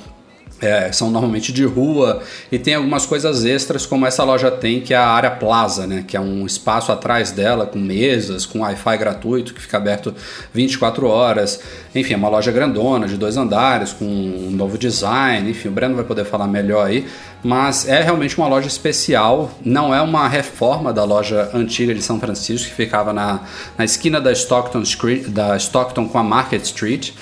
[0.61, 4.93] é, são normalmente de rua e tem algumas coisas extras como essa loja tem que
[4.93, 8.97] é a área Plaza, né, que é um espaço atrás dela com mesas, com Wi-Fi
[8.97, 10.15] gratuito que fica aberto
[10.53, 11.61] 24 horas.
[11.95, 15.51] Enfim, é uma loja grandona de dois andares com um novo design.
[15.51, 17.07] Enfim, o Breno vai poder falar melhor aí,
[17.43, 19.51] mas é realmente uma loja especial.
[19.65, 23.41] Não é uma reforma da loja antiga de São Francisco que ficava na,
[23.77, 27.13] na esquina da Stockton Street, da Stockton com a Market Street.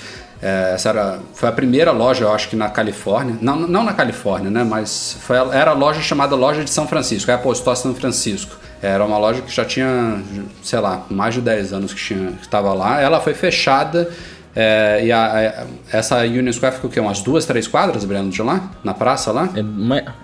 [0.41, 3.37] É, essa era, foi a primeira loja, eu acho que na Califórnia.
[3.41, 4.63] Não, não na Califórnia, né?
[4.63, 8.57] Mas foi, era a loja chamada Loja de São Francisco, Apple Store São Francisco.
[8.81, 10.21] Era uma loja que já tinha,
[10.63, 13.01] sei lá, mais de 10 anos que estava lá.
[13.01, 14.09] Ela foi fechada
[14.55, 16.99] é, e a, a, essa Union Square ficou o quê?
[16.99, 18.71] Umas duas, três quadras, Breno, de lá?
[18.83, 19.49] Na praça lá?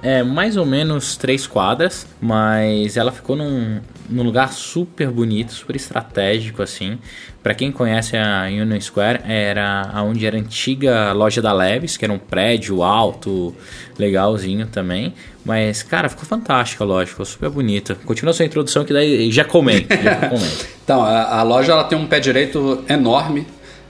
[0.01, 5.53] É, é, mais ou menos três quadras, mas ela ficou num, num lugar super bonito,
[5.53, 6.97] super estratégico, assim.
[7.43, 12.03] Para quem conhece a Union Square, era onde era a antiga loja da Leves, que
[12.03, 13.55] era um prédio alto,
[13.99, 15.13] legalzinho também.
[15.45, 17.93] Mas, cara, ficou fantástica a loja, ficou super bonita.
[18.03, 19.95] Continua sua introdução que daí já comento.
[19.95, 20.65] Já comento.
[20.83, 23.45] então, a, a loja ela tem um pé direito enorme,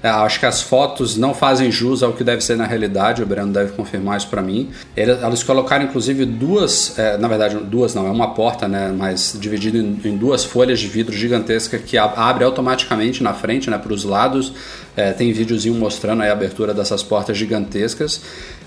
[0.10, 3.52] acho que as fotos não fazem jus ao que deve ser na realidade, o Breno
[3.52, 4.70] deve confirmar isso para mim.
[4.96, 9.78] Eles colocaram inclusive duas, é, na verdade duas não, é uma porta, né, mas dividida
[9.78, 14.04] em, em, duas folhas de vidro gigantesca que abre automaticamente na frente, né, para os
[14.04, 14.54] lados.
[14.96, 18.22] É, tem videozinho mostrando a abertura dessas portas gigantescas.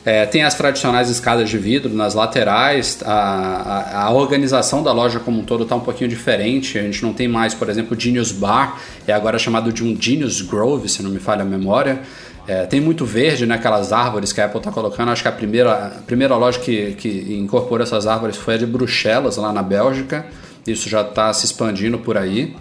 [0.08, 5.20] É, tem as tradicionais escadas de vidro nas laterais, a, a, a organização da loja
[5.20, 6.78] como um todo está um pouquinho diferente.
[6.78, 9.94] A gente não tem mais, por exemplo, o Genius Bar, é agora chamado de um
[10.00, 12.00] Genius Grove, se não me falha a memória.
[12.46, 15.10] É, tem muito verde, né, aquelas árvores que a Apple está colocando.
[15.10, 18.64] Acho que a primeira, a primeira loja que, que incorporou essas árvores foi a de
[18.64, 20.24] Bruxelas, lá na Bélgica.
[20.66, 22.56] Isso já está se expandindo por aí.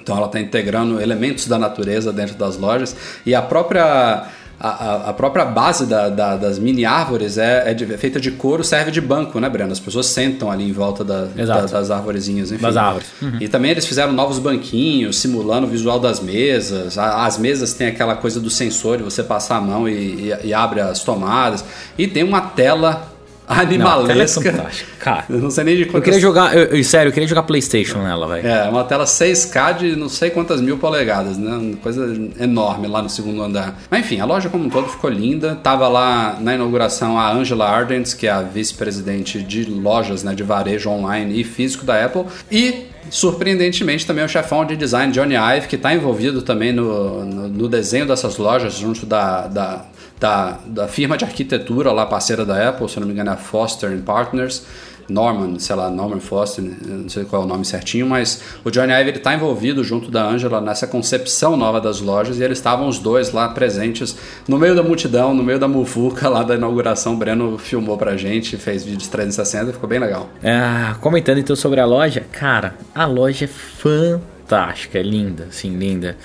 [0.00, 2.96] Então ela está integrando elementos da natureza dentro das lojas.
[3.26, 4.28] E a própria
[4.58, 8.30] a, a, própria base da, da, das mini árvores é, é, de, é, feita de
[8.30, 9.70] couro, serve de banco, né, Breno?
[9.70, 12.62] As pessoas sentam ali em volta da, da, das árvorezinhas, enfim.
[12.62, 13.06] Das árvores.
[13.20, 13.38] Uhum.
[13.40, 16.96] E também eles fizeram novos banquinhos, simulando o visual das mesas.
[16.96, 20.54] as mesas têm aquela coisa do sensor de você passar a mão e, e, e
[20.54, 21.62] abre as tomadas.
[21.98, 23.15] E tem uma tela
[23.46, 24.52] animalesca.
[24.52, 25.98] Não, é Cara, eu não sei nem de quantas...
[25.98, 28.46] Eu queria jogar, eu, eu, sério, eu queria jogar PlayStation nela, velho.
[28.46, 31.76] É, uma tela 6K de não sei quantas mil polegadas, né?
[31.82, 33.78] Coisa enorme lá no segundo andar.
[33.90, 35.54] Mas enfim, a loja como um todo ficou linda.
[35.62, 40.42] Tava lá na inauguração a Angela Ardent, que é a vice-presidente de lojas, né, de
[40.42, 42.24] varejo online e físico da Apple.
[42.50, 47.48] E surpreendentemente também o chefão de design Johnny Ive, que está envolvido também no, no,
[47.48, 49.84] no, desenho dessas lojas junto da, da
[50.18, 53.96] da, da firma de arquitetura lá, parceira da Apple, se não me engano é Foster
[54.00, 54.64] Partners,
[55.08, 58.92] Norman, sei lá, Norman Foster, não sei qual é o nome certinho, mas o Johnny
[58.92, 62.98] Ive está envolvido junto da Angela nessa concepção nova das lojas e eles estavam os
[62.98, 64.16] dois lá presentes
[64.48, 67.14] no meio da multidão, no meio da muvuca lá da inauguração.
[67.14, 70.28] O Breno filmou pra gente, fez vídeos 360, ficou bem legal.
[70.42, 76.16] É, comentando então sobre a loja, cara, a loja é fantástica, é linda, sim, linda.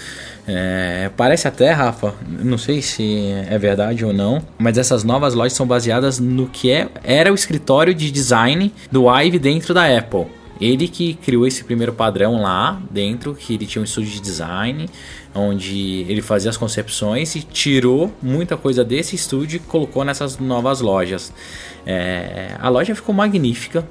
[0.48, 5.54] É, parece até, Rafa, não sei se é verdade ou não, mas essas novas lojas
[5.54, 10.26] são baseadas no que é, era o escritório de design do Ive dentro da Apple.
[10.60, 14.88] Ele que criou esse primeiro padrão lá dentro, que ele tinha um estúdio de design,
[15.34, 20.80] onde ele fazia as concepções e tirou muita coisa desse estúdio e colocou nessas novas
[20.80, 21.34] lojas.
[21.84, 23.88] É, a loja ficou magnífica,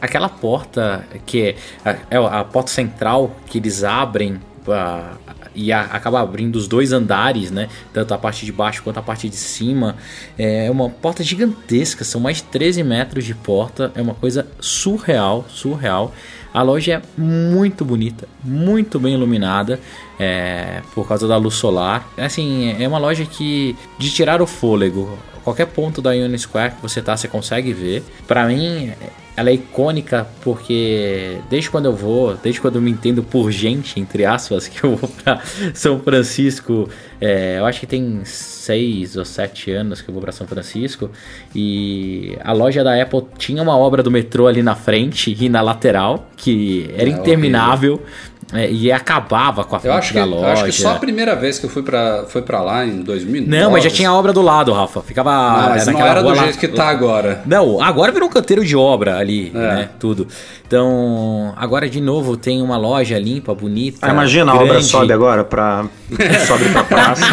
[0.00, 5.18] aquela porta que é a, é a, porta central que eles abrem uh,
[5.54, 7.68] e a, acaba abrindo os dois andares, né?
[7.92, 9.96] Tanto a parte de baixo quanto a parte de cima.
[10.38, 15.44] É uma porta gigantesca, são mais de 13 metros de porta, é uma coisa surreal,
[15.48, 16.12] surreal.
[16.52, 19.78] A loja é muito bonita, muito bem iluminada
[20.18, 22.08] é, por causa da luz solar.
[22.16, 25.16] Assim, é uma loja que de tirar o fôlego.
[25.44, 28.02] Qualquer ponto da Union Square que você tá, você consegue ver.
[28.26, 28.92] Para mim,
[29.36, 33.98] ela é icônica porque desde quando eu vou, desde quando eu me entendo por gente,
[33.98, 35.40] entre aspas, que eu vou para
[35.74, 36.88] São Francisco,
[37.20, 41.10] é, eu acho que tem seis ou sete anos que eu vou para São Francisco
[41.54, 45.60] e a loja da Apple tinha uma obra do metrô ali na frente e na
[45.60, 47.94] lateral que era é, interminável.
[47.94, 48.39] Horrível.
[48.52, 50.46] É, e acabava com a frente acho da que, loja.
[50.46, 53.00] Eu acho que só a primeira vez que eu fui pra, fui pra lá, em
[53.00, 53.48] 2009.
[53.48, 55.02] Não, mas já tinha obra do lado, Rafa.
[55.02, 55.30] Ficava.
[55.30, 57.42] Não, mas não era do jeito que tá agora.
[57.46, 59.58] Não, agora virou um canteiro de obra ali, é.
[59.58, 59.88] né?
[60.00, 60.26] Tudo.
[60.66, 63.98] Então, agora de novo tem uma loja limpa, bonita.
[64.02, 64.58] Ah, imagina grande.
[64.58, 65.86] a obra sobe agora pra.
[66.46, 67.24] sobe pra praça.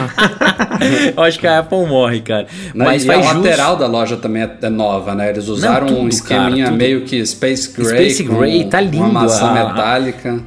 [1.15, 2.47] eu acho que a Apple morre, cara.
[2.75, 3.35] Mas e a just...
[3.35, 5.29] lateral da loja também é, é nova, né?
[5.29, 8.11] Eles usaram não, tudo, um esqueminha cara, meio que Space Gray.
[8.11, 8.97] Space Gray, tá lindo.
[8.97, 10.39] Uma maçã metálica.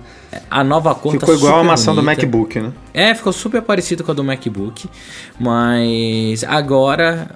[0.50, 2.02] A nova cor Ficou igual a maçã bonita.
[2.02, 2.72] do MacBook, né?
[2.94, 4.88] É, ficou super parecido com a do MacBook.
[5.38, 7.30] Mas agora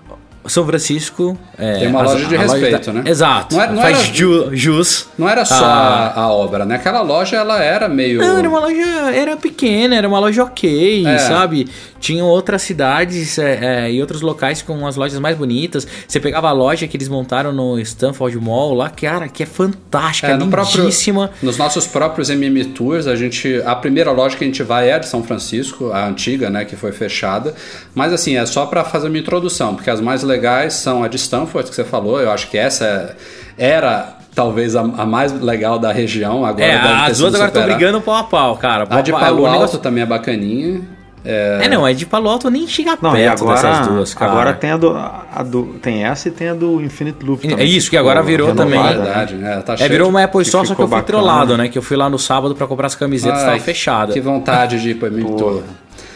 [0.47, 1.39] são Francisco.
[1.57, 2.93] É, Tem uma as, loja de respeito, da...
[2.93, 3.11] né?
[3.11, 3.55] Exato.
[3.55, 5.09] Não era, não faz era, ju, jus.
[5.17, 6.21] Não era só a...
[6.21, 6.75] a, obra, né?
[6.77, 8.21] Aquela loja ela era meio.
[8.21, 9.15] Não, era uma loja.
[9.15, 11.19] Era pequena, era uma loja ok, é.
[11.19, 11.69] sabe?
[11.99, 15.87] Tinham outras cidades é, é, e outros locais com as lojas mais bonitas.
[16.07, 20.33] Você pegava a loja que eles montaram no Stanford Mall lá, cara, que é fantástica,
[20.33, 21.29] é, no lindíssima.
[21.29, 23.63] Próprio, nos nossos próprios MM Tours, a gente.
[23.65, 26.65] A primeira loja que a gente vai é de São Francisco, a antiga, né?
[26.67, 27.55] Que foi fechada.
[27.95, 30.34] Mas assim, é só para fazer uma introdução, porque as mais legais
[30.71, 32.21] são a de Stanford, que você falou.
[32.21, 33.17] Eu acho que essa
[33.57, 36.45] era talvez a, a, mais legal da região.
[36.45, 38.87] Agora é, as duas agora estão brigando pau a pau, cara.
[38.91, 39.79] a de Palo Alto negócio...
[39.79, 40.83] também é bacaninha.
[41.27, 41.61] É...
[41.63, 44.31] é, não, é de Palo Alto nem chega não, perto agora, dessas duas, cara.
[44.31, 45.63] Agora tem a do, a do.
[45.81, 47.65] Tem essa e tem a do Infinite Loop também.
[47.65, 48.91] É isso, que agora virou renovada, também.
[48.91, 49.63] É verdade, né?
[49.63, 51.03] Tá é, virou uma Apple só, só que eu fui bacana.
[51.05, 51.69] trollado, né?
[51.69, 54.13] Que eu fui lá no sábado para comprar as camisetas, Ai, tava fechada.
[54.13, 55.25] Que vontade de ir pra mim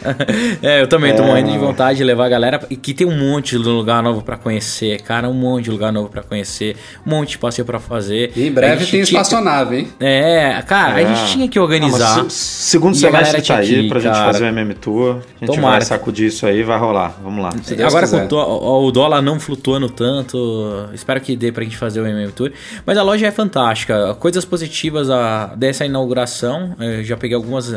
[0.62, 2.60] é, eu também é, tô morrendo de vontade de levar a galera.
[2.70, 5.28] E que tem um monte de lugar novo para conhecer, cara.
[5.28, 6.76] Um monte de lugar novo para conhecer.
[7.06, 8.32] Um monte de passeio para fazer.
[8.36, 9.88] E em breve tem espaçonave, hein?
[10.00, 11.04] É, cara, é.
[11.04, 12.18] a gente tinha que organizar.
[12.18, 14.14] Não, segundo semestre tá aí pra cara.
[14.14, 15.16] gente fazer o MM Tour.
[15.40, 15.78] A gente Tomara.
[15.78, 17.16] vai sacudir isso aí vai rolar.
[17.22, 17.50] Vamos lá.
[17.86, 22.30] Agora com o dólar não flutuando tanto, espero que dê pra gente fazer o MM
[22.32, 22.52] Tour.
[22.86, 24.14] Mas a loja é fantástica.
[24.14, 26.74] Coisas positivas a, dessa inauguração.
[26.78, 27.72] Eu já peguei algumas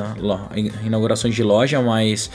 [0.86, 2.32] inaugurações de loja, mas mas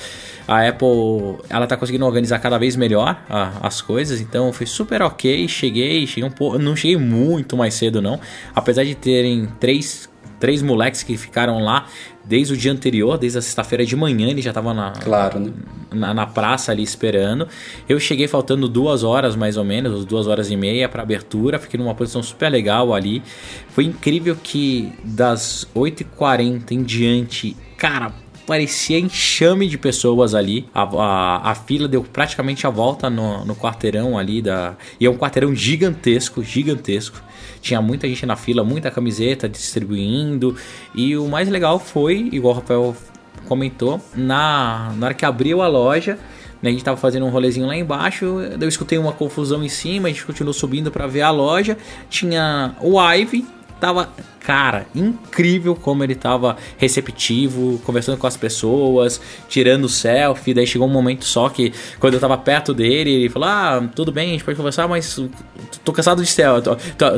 [0.49, 5.03] a Apple ela tá conseguindo organizar cada vez melhor a, as coisas, então foi super
[5.03, 5.47] ok.
[5.47, 8.19] Cheguei, cheguei um pouco, não cheguei muito mais cedo não,
[8.55, 10.09] apesar de terem três
[10.39, 11.87] três moleques que ficaram lá
[12.23, 15.53] desde o dia anterior, desde a sexta-feira de manhã, ele já estavam na, claro, né?
[15.95, 17.49] na, na, praça ali esperando.
[17.89, 21.81] Eu cheguei faltando duas horas mais ou menos, duas horas e meia para abertura, fiquei
[21.81, 23.23] numa posição super legal ali.
[23.71, 28.13] Foi incrível que das 8h40 em diante, cara,
[28.47, 30.67] parecia enxame de pessoas ali.
[30.75, 34.77] A, a, a, fila deu praticamente a volta no, no quarteirão ali da.
[35.01, 37.21] E é um quarteirão gigantesco, gigantesco.
[37.61, 40.57] Tinha muita gente na fila, muita camiseta distribuindo.
[40.95, 42.97] E o mais legal foi, igual o Rafael
[43.49, 46.19] comentou, na, na hora que abriu a loja.
[46.63, 48.25] Né, a gente tava fazendo um rolezinho lá embaixo,
[48.59, 51.77] eu escutei uma confusão em cima, a gente continuou subindo para ver a loja.
[52.09, 53.45] Tinha o Ive,
[53.81, 54.09] tava,
[54.41, 60.55] cara, incrível como ele tava receptivo, conversando com as pessoas, tirando selfie.
[60.55, 64.13] Daí chegou um momento só que, quando eu tava perto dele, ele falou: Ah, tudo
[64.13, 65.21] bem, a gente pode conversar, mas
[65.85, 66.71] tô cansado de selfie.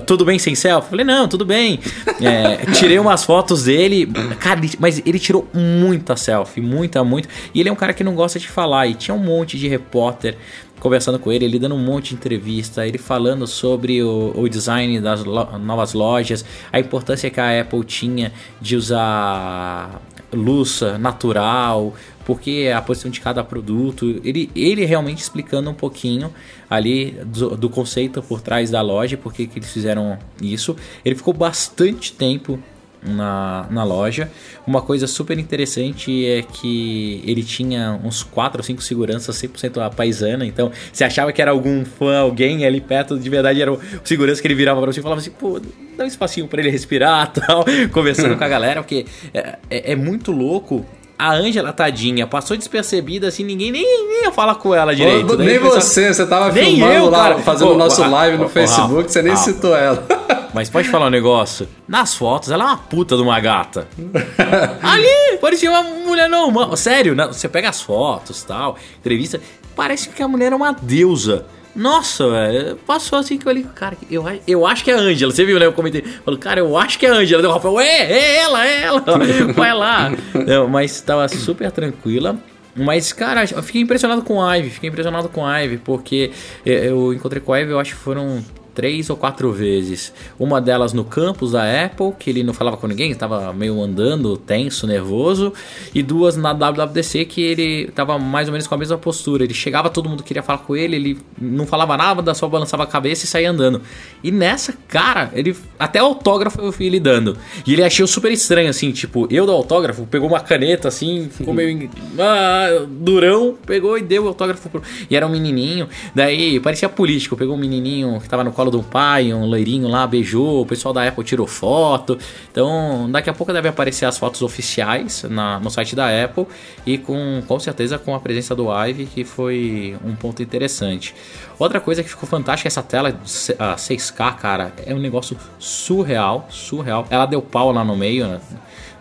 [0.06, 0.90] Tudo bem sem selfie?
[0.90, 1.80] falei: Não, tudo bem.
[2.20, 4.06] É, tirei umas fotos dele,
[4.40, 7.28] cara, mas ele tirou muita selfie, muita, muito.
[7.54, 9.68] E ele é um cara que não gosta de falar, e tinha um monte de
[9.68, 10.36] repórter
[10.80, 15.00] conversando com ele, ele dando um monte de entrevista, ele falando sobre o, o design
[15.00, 20.00] das lo novas lojas, a importância que a Apple tinha de usar
[20.32, 26.32] luz natural, porque a posição de cada produto, ele, ele realmente explicando um pouquinho
[26.68, 30.76] ali do, do conceito por trás da loja, porque que eles fizeram isso.
[31.02, 32.58] Ele ficou bastante tempo
[33.02, 34.30] na, na loja.
[34.66, 39.90] Uma coisa super interessante é que ele tinha uns 4 ou 5 seguranças 100% a
[39.90, 43.80] paisana, então você achava que era algum fã, alguém ali perto, de verdade era o
[44.04, 45.60] segurança que ele virava para você e falava assim, pô,
[45.96, 49.96] dá um espacinho para ele respirar tal, conversando com a galera, porque é, é, é
[49.96, 50.84] muito louco
[51.18, 55.36] a Ângela, tadinha, passou despercebida assim, ninguém nem, nem ia falar com ela direito.
[55.36, 57.38] nem você, você tava nem filmando eu, lá, cara.
[57.40, 60.06] fazendo o nosso live no Facebook, você nem citou ela.
[60.54, 61.68] Mas pode falar um negócio?
[61.86, 63.86] Nas fotos, ela é uma puta de uma gata.
[64.82, 66.76] Ali, parecia uma mulher normal.
[66.76, 69.40] Sério, você pega as fotos tal, entrevista,
[69.74, 71.46] parece que a mulher é uma deusa.
[71.76, 75.32] Nossa, velho, passou assim que eu olhei, cara, eu, eu acho que é a Ângela.
[75.32, 75.66] Você viu, né?
[75.66, 77.40] Eu comentei, falou, cara, eu acho que é a Ângela.
[77.40, 79.04] Deu o Rafael, é, é ela, é ela,
[79.54, 80.10] vai lá.
[80.46, 82.36] Não, mas tava super tranquila.
[82.74, 86.30] Mas, cara, eu fiquei impressionado com a Ivy, fiquei impressionado com a Ivy, porque
[86.64, 88.44] eu encontrei com a Ivy, eu acho que foram
[88.78, 90.12] três ou quatro vezes.
[90.38, 94.36] Uma delas no campus da Apple, que ele não falava com ninguém, estava meio andando,
[94.36, 95.52] tenso, nervoso.
[95.92, 99.42] E duas na WWDC, que ele estava mais ou menos com a mesma postura.
[99.42, 102.86] Ele chegava, todo mundo queria falar com ele, ele não falava nada, só balançava a
[102.86, 103.82] cabeça e saía andando.
[104.22, 107.36] E nessa, cara, ele até autógrafo eu fui ele dando.
[107.66, 111.52] E ele achou super estranho, assim, tipo, eu do autógrafo, pegou uma caneta assim, ficou
[111.52, 114.80] meio ah, durão, pegou e deu o autógrafo pro...
[115.10, 118.82] E era um menininho, daí parecia político, pegou um menininho que tava no colo do
[118.82, 122.18] pai, um loirinho lá beijou, o pessoal da Apple tirou foto.
[122.50, 126.46] Então, daqui a pouco deve aparecer as fotos oficiais na, no site da Apple
[126.86, 131.14] e com, com certeza com a presença do Ive, que foi um ponto interessante.
[131.58, 137.06] Outra coisa que ficou fantástica, essa tela 6K, cara, é um negócio surreal, surreal.
[137.10, 138.40] Ela deu pau lá no meio, né?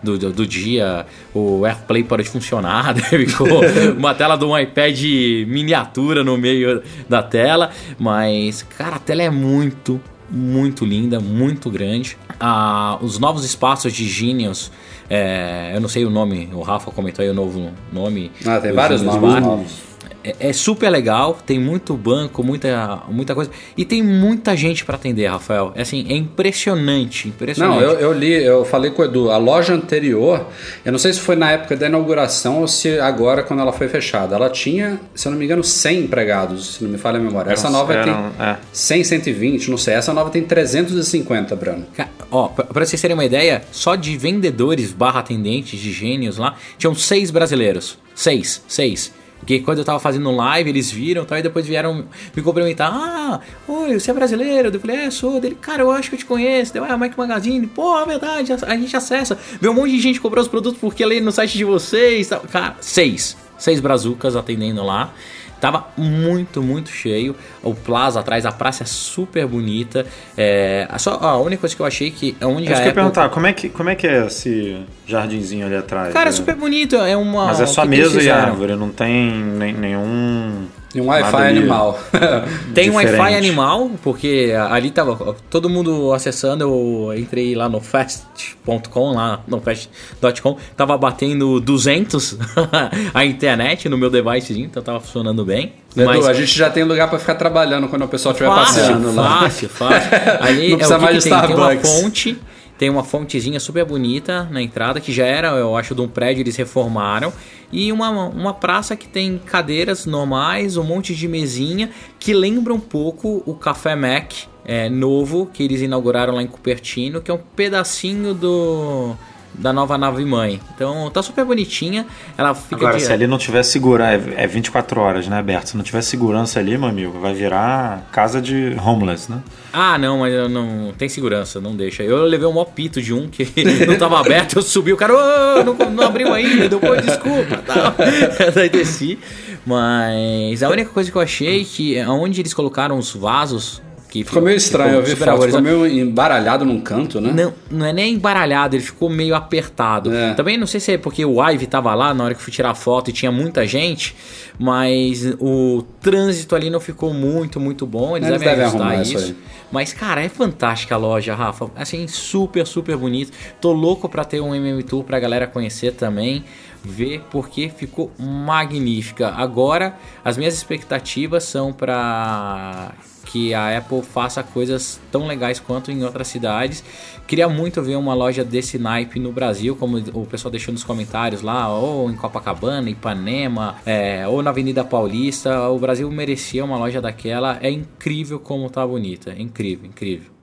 [0.01, 3.47] Do, do, do, dia, o AirPlay parou de funcionar, ficou
[3.97, 5.01] uma tela de um iPad
[5.47, 12.15] miniatura no meio da tela, mas cara, a tela é muito, muito linda, muito grande.
[12.39, 14.71] Ah, os novos espaços de Genius,
[15.09, 18.31] é, eu não sei o nome, o Rafa comentou aí o novo nome.
[18.45, 19.86] Ah, tem vários nomes novos.
[20.27, 23.49] É, é, super legal, tem muito banco, muita, muita coisa.
[23.77, 25.71] E tem muita gente para atender, Rafael.
[25.73, 27.81] É assim, é impressionante, impressionante.
[27.81, 30.47] Não, eu, eu, li, eu falei com o Edu, a loja anterior,
[30.83, 33.87] eu não sei se foi na época da inauguração ou se agora quando ela foi
[33.87, 34.35] fechada.
[34.35, 37.51] Ela tinha, se eu não me engano, 100 empregados, se não me falha a memória.
[37.51, 38.57] Essa nova eram, tem é.
[38.73, 39.93] 100, 120, não sei.
[39.93, 41.85] Essa nova tem 350, Bruno.
[42.29, 46.93] Ó, pra vocês terem uma ideia, só de vendedores barra atendentes de gênios lá, tinham
[46.93, 47.97] seis brasileiros.
[48.13, 49.13] Seis, seis.
[49.39, 52.91] Porque quando eu tava fazendo live, eles viram tal, e depois vieram me cumprimentar.
[52.91, 54.69] Ah, oi, você é brasileiro?
[54.69, 55.39] Eu falei, é, sou.
[55.39, 56.73] Dele, cara, eu acho que eu te conheço.
[56.73, 57.65] Deu, ah, Mike Magazine.
[57.67, 59.37] Pô, é verdade, a gente acessa.
[59.61, 62.27] Vê um monte de gente comprar os produtos porque lê no site de vocês.
[62.27, 62.41] Tal.
[62.41, 63.37] Cara, seis.
[63.57, 65.11] Seis brazucas atendendo lá.
[65.59, 67.35] Tava muito, muito cheio.
[67.63, 70.05] O plaza atrás, a praça é super bonita.
[70.37, 72.93] É, só a única coisa que eu achei que é onde eu a Apple...
[72.93, 76.13] perguntar, como é, que, como é que é esse jardinzinho ali atrás?
[76.13, 76.95] Cara, é super bonito.
[76.95, 77.47] É uma.
[77.47, 81.99] Mas é só mesa e árvore, não tem nem, nenhum e um Wi-Fi animal.
[82.73, 86.63] Tem um Wi-Fi animal, porque ali tava todo mundo acessando.
[86.63, 92.37] Eu entrei lá no fast.com, lá no fast.com, tava batendo 200
[93.13, 95.73] a internet no meu devicezinho, então tava funcionando bem.
[95.95, 96.27] Edu, mas...
[96.27, 99.41] a gente já tem lugar para ficar trabalhando quando o pessoal estiver passeando lá.
[99.41, 100.09] Fácil, fácil.
[100.39, 102.39] Ali Não precisa é, mais de tem, tem uma fonte
[102.77, 106.41] tem uma fontezinha super bonita na entrada, que já era, eu acho, de um prédio,
[106.41, 107.33] eles reformaram.
[107.71, 112.79] E uma, uma praça que tem cadeiras normais, um monte de mesinha, que lembra um
[112.79, 114.31] pouco o Café Mac
[114.63, 119.15] é, novo, que eles inauguraram lá em Cupertino, que é um pedacinho do
[119.57, 120.61] da nova nave mãe.
[120.75, 122.05] Então tá super bonitinha.
[122.37, 123.03] Ela fica Agora, de...
[123.03, 125.69] se ali não tiver segurança, é 24 horas, né, Berto?
[125.69, 129.41] Se não tiver segurança ali, meu amigo, vai virar casa de homeless, né?
[129.73, 132.03] Ah, não, mas não tem segurança, não deixa.
[132.03, 133.47] Eu levei um mó pito de um que
[133.85, 137.95] não tava aberto, eu subi, o cara, oh, não, não abriu ainda, depois desculpa, tal.
[138.53, 139.17] Daí desci.
[139.65, 144.41] Mas a única coisa que eu achei que onde eles colocaram os vasos que ficou
[144.41, 147.31] meio estranho, eu vi foto, ficou meio embaralhado num canto, né?
[147.33, 150.13] Não, não é nem embaralhado, ele ficou meio apertado.
[150.13, 150.33] É.
[150.33, 152.53] Também não sei se é porque o Ive tava lá na hora que eu fui
[152.53, 154.15] tirar a foto e tinha muita gente,
[154.57, 158.15] mas o trânsito ali não ficou muito, muito bom.
[158.15, 159.17] Eles, Eles devem, ajustar isso.
[159.17, 159.35] isso
[159.71, 161.69] mas, cara, é fantástica a loja, Rafa.
[161.75, 163.31] Assim, super, super bonito.
[163.59, 166.45] Tô louco pra ter um MM Tour pra galera conhecer também
[166.87, 169.29] ver porque ficou magnífica.
[169.29, 172.93] Agora, as minhas expectativas são para
[173.25, 176.83] que a Apple faça coisas tão legais quanto em outras cidades.
[177.27, 181.41] Queria muito ver uma loja desse naipe no Brasil, como o pessoal deixou nos comentários
[181.41, 185.69] lá, ou em Copacabana, Ipanema, é, ou na Avenida Paulista.
[185.69, 187.59] O Brasil merecia uma loja daquela.
[187.61, 189.31] É incrível como tá bonita.
[189.31, 190.36] É incrível, incrível.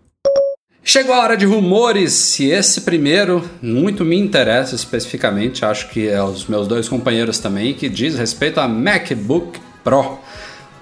[0.86, 6.22] Chegou a hora de rumores e esse primeiro muito me interessa especificamente, acho que é
[6.22, 10.18] os meus dois companheiros também, que diz respeito a MacBook Pro.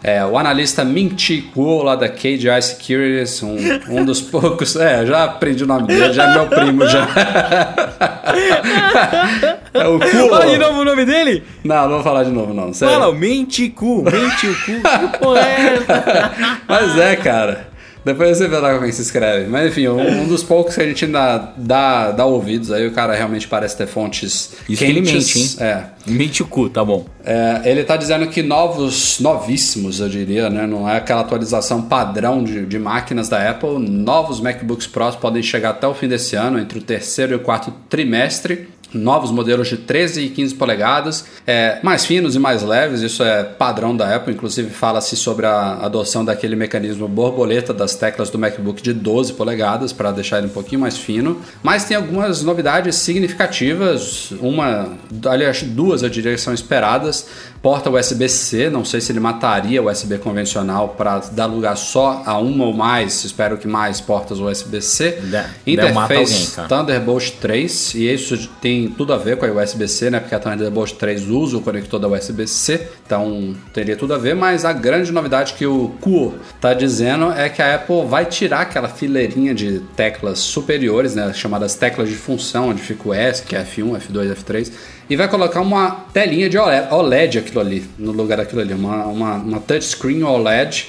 [0.03, 3.57] É, o analista Ming Chi Kuo, lá da KGI Securities, um,
[3.89, 4.75] um dos poucos.
[4.75, 7.07] É, já aprendi o nome dele, já é meu primo já.
[9.73, 10.31] é o Kuo.
[10.31, 11.45] Fala de novo o nome dele?
[11.63, 12.75] Não, não vou falar de novo, não.
[12.75, 12.93] Sério.
[12.93, 14.83] Fala, Ming Chi Ku, Ming Chi Ku.
[14.83, 16.33] Que porra é essa?
[16.67, 17.71] Mas é, cara.
[18.05, 19.49] Depois você vê lá como é que se escreve.
[19.49, 22.93] Mas enfim, um, um dos poucos que a gente ainda dá, dá ouvidos aí, o
[22.93, 24.87] cara realmente parece ter fontes Isso quentes.
[24.87, 25.57] ele mente, hein?
[25.61, 25.85] É.
[26.07, 27.07] Mente o cu, tá bom.
[27.25, 30.67] É, ele tá dizendo que novos, novíssimos, eu diria, né?
[30.67, 33.79] Não é aquela atualização padrão de, de máquinas da Apple.
[33.79, 37.41] Novos MacBooks Pros podem chegar até o fim desse ano, entre o terceiro e o
[37.41, 43.01] quarto trimestre novos modelos de 13 e 15 polegadas, é, mais finos e mais leves,
[43.01, 48.31] isso é padrão da Apple, inclusive fala-se sobre a adoção daquele mecanismo borboleta das teclas
[48.31, 52.43] do MacBook de 12 polegadas para deixar ele um pouquinho mais fino, mas tem algumas
[52.43, 57.27] novidades significativas, uma, aliás, duas eu diria que são esperadas,
[57.63, 62.37] porta USB-C, não sei se ele mataria o USB convencional para dar lugar só a
[62.37, 65.21] uma ou mais, espero que mais portas USB-C.
[65.65, 70.19] Interface Thunderbolt 3, e isso tem tudo a ver com a USB-C, né?
[70.19, 74.65] Porque a Thunderbolt 3 usa o conector da USB-C, então teria tudo a ver, mas
[74.65, 78.89] a grande novidade que o Kuo está dizendo é que a Apple vai tirar aquela
[78.89, 81.33] fileirinha de teclas superiores, né?
[81.33, 84.73] Chamadas teclas de função, onde fica o S, que é F1, F2, F3
[85.13, 89.61] e vai colocar uma telinha de OLED ali, no lugar daquilo ali, uma, uma, uma
[89.61, 90.89] touchscreen OLED.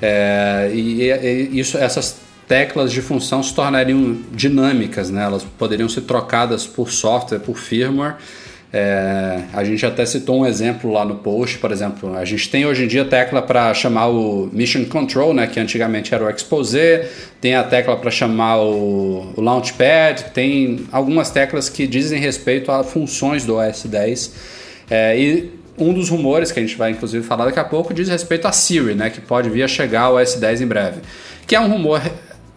[0.00, 5.24] É, e, e, isso, essas teclas de função se tornariam dinâmicas, né?
[5.24, 8.16] elas poderiam ser trocadas por software, por firmware
[8.70, 12.66] é, a gente até citou um exemplo lá no post, por exemplo, a gente tem
[12.66, 17.08] hoje em dia tecla para chamar o Mission Control, né, que antigamente era o Exposé,
[17.40, 22.84] tem a tecla para chamar o, o, Launchpad, tem algumas teclas que dizem respeito a
[22.84, 24.58] funções do OS 10.
[24.90, 28.08] É, e um dos rumores que a gente vai inclusive falar daqui a pouco diz
[28.08, 31.00] respeito a Siri, né, que pode vir a chegar ao OS 10 em breve,
[31.46, 32.02] que é um rumor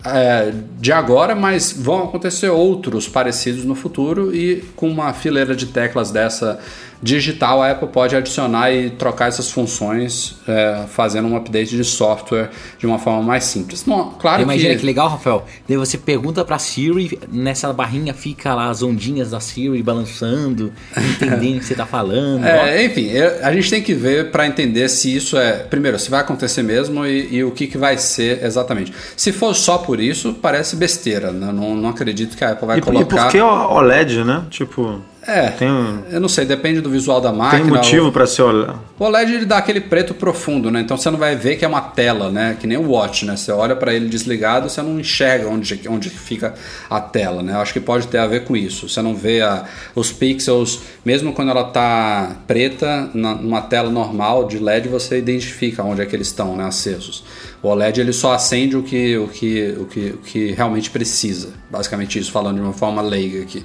[0.04, 5.68] é, de agora, mas vão acontecer outros parecidos no futuro e com uma fileira de
[5.68, 6.60] teclas dessa
[7.02, 12.50] digital, a Apple pode adicionar e trocar essas funções é, fazendo um update de software
[12.78, 13.84] de uma forma mais simples.
[13.84, 14.82] Bom, claro Imagina que...
[14.82, 15.46] que legal, Rafael.
[15.68, 21.58] Daí você pergunta para Siri, nessa barrinha fica lá as ondinhas da Siri balançando, entendendo
[21.58, 22.46] o que você está falando.
[22.46, 23.10] É, enfim,
[23.42, 27.06] a gente tem que ver para entender se isso é, primeiro, se vai acontecer mesmo
[27.06, 28.94] e, e, o que, que vai ser exatamente.
[29.18, 31.32] Se for só por isso, parece besteira.
[31.32, 31.52] Né?
[31.52, 33.02] Não, não acredito que a Apple vai e, colocar.
[33.02, 34.44] E por que OLED, né?
[34.50, 35.02] Tipo.
[35.26, 35.70] É, tem
[36.10, 37.62] eu não sei, depende do visual da máquina.
[37.62, 38.42] Tem motivo para ser.
[38.42, 40.82] O OLED ele dá aquele preto profundo, né?
[40.82, 42.58] Então você não vai ver que é uma tela, né?
[42.60, 43.36] Que nem o Watch, né?
[43.38, 46.56] Você olha para ele desligado, você não enxerga onde, onde fica
[46.90, 47.54] a tela, né?
[47.54, 48.90] Eu acho que pode ter a ver com isso.
[48.90, 54.48] Você não vê a, os pixels, mesmo quando ela tá preta, na, numa tela normal
[54.48, 56.66] de LED, você identifica onde é que eles estão, né?
[56.66, 57.24] Acesos.
[57.62, 61.50] O OLED ele só acende o que, o que, o que, o que realmente precisa.
[61.70, 63.64] Basicamente isso, falando de uma forma leiga aqui.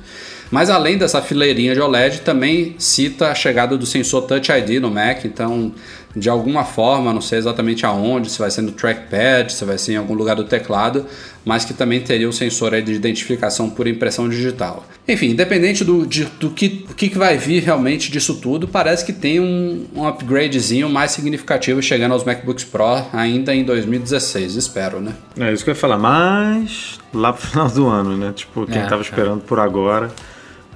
[0.50, 4.90] Mas além dessa fileirinha de OLED, também cita a chegada do sensor Touch ID no
[4.90, 5.72] Mac, então
[6.16, 9.92] de alguma forma, não sei exatamente aonde, se vai ser no trackpad, se vai ser
[9.92, 11.04] em algum lugar do teclado,
[11.44, 14.86] mas que também teria o sensor aí de identificação por impressão digital.
[15.06, 19.38] Enfim, independente do, de, do que, que vai vir realmente disso tudo, parece que tem
[19.38, 25.12] um, um upgradezinho mais significativo chegando aos MacBooks Pro ainda em 2016, espero, né?
[25.38, 28.32] É isso que eu ia falar, mas lá pro final do ano, né?
[28.34, 29.04] Tipo, quem é, tava é.
[29.04, 30.10] esperando por agora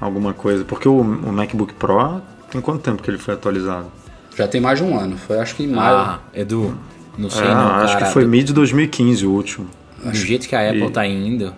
[0.01, 0.65] alguma coisa.
[0.65, 3.87] Porque o, o MacBook Pro tem quanto tempo que ele foi atualizado?
[4.37, 5.17] Já tem mais de um ano.
[5.17, 5.97] Foi acho que em maio.
[5.97, 6.77] Ah, Edu,
[7.19, 7.85] não sei é, não, cara.
[7.85, 9.69] Acho que foi mid 2015 o último.
[10.03, 10.91] Do jeito que a Apple e...
[10.91, 11.55] tá indo,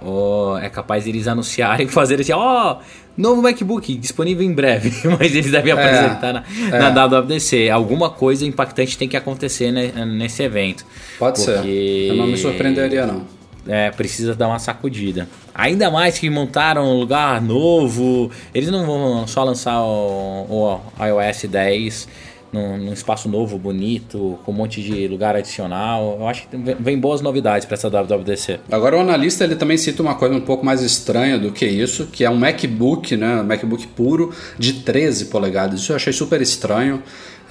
[0.00, 2.82] oh, é capaz eles anunciarem e fazerem assim, ó, oh,
[3.16, 6.90] novo MacBook disponível em breve, mas eles devem é, apresentar na, é.
[6.90, 7.68] na WWDC.
[7.68, 10.86] Alguma coisa impactante tem que acontecer né, nesse evento.
[11.18, 11.62] Pode porque...
[11.62, 12.08] ser.
[12.08, 15.28] Eu não me surpreenderia não é, precisa dar uma sacudida.
[15.54, 21.44] Ainda mais que montaram um lugar novo, eles não vão só lançar o, o iOS
[21.44, 22.08] 10
[22.52, 26.18] num, num, espaço novo, bonito, com um monte de lugar adicional.
[26.20, 28.60] Eu acho que vem boas novidades para essa WWDC.
[28.70, 32.06] Agora o analista ele também cita uma coisa um pouco mais estranha do que isso,
[32.06, 35.80] que é um MacBook, né, um MacBook puro de 13 polegadas.
[35.80, 37.02] Isso eu achei super estranho.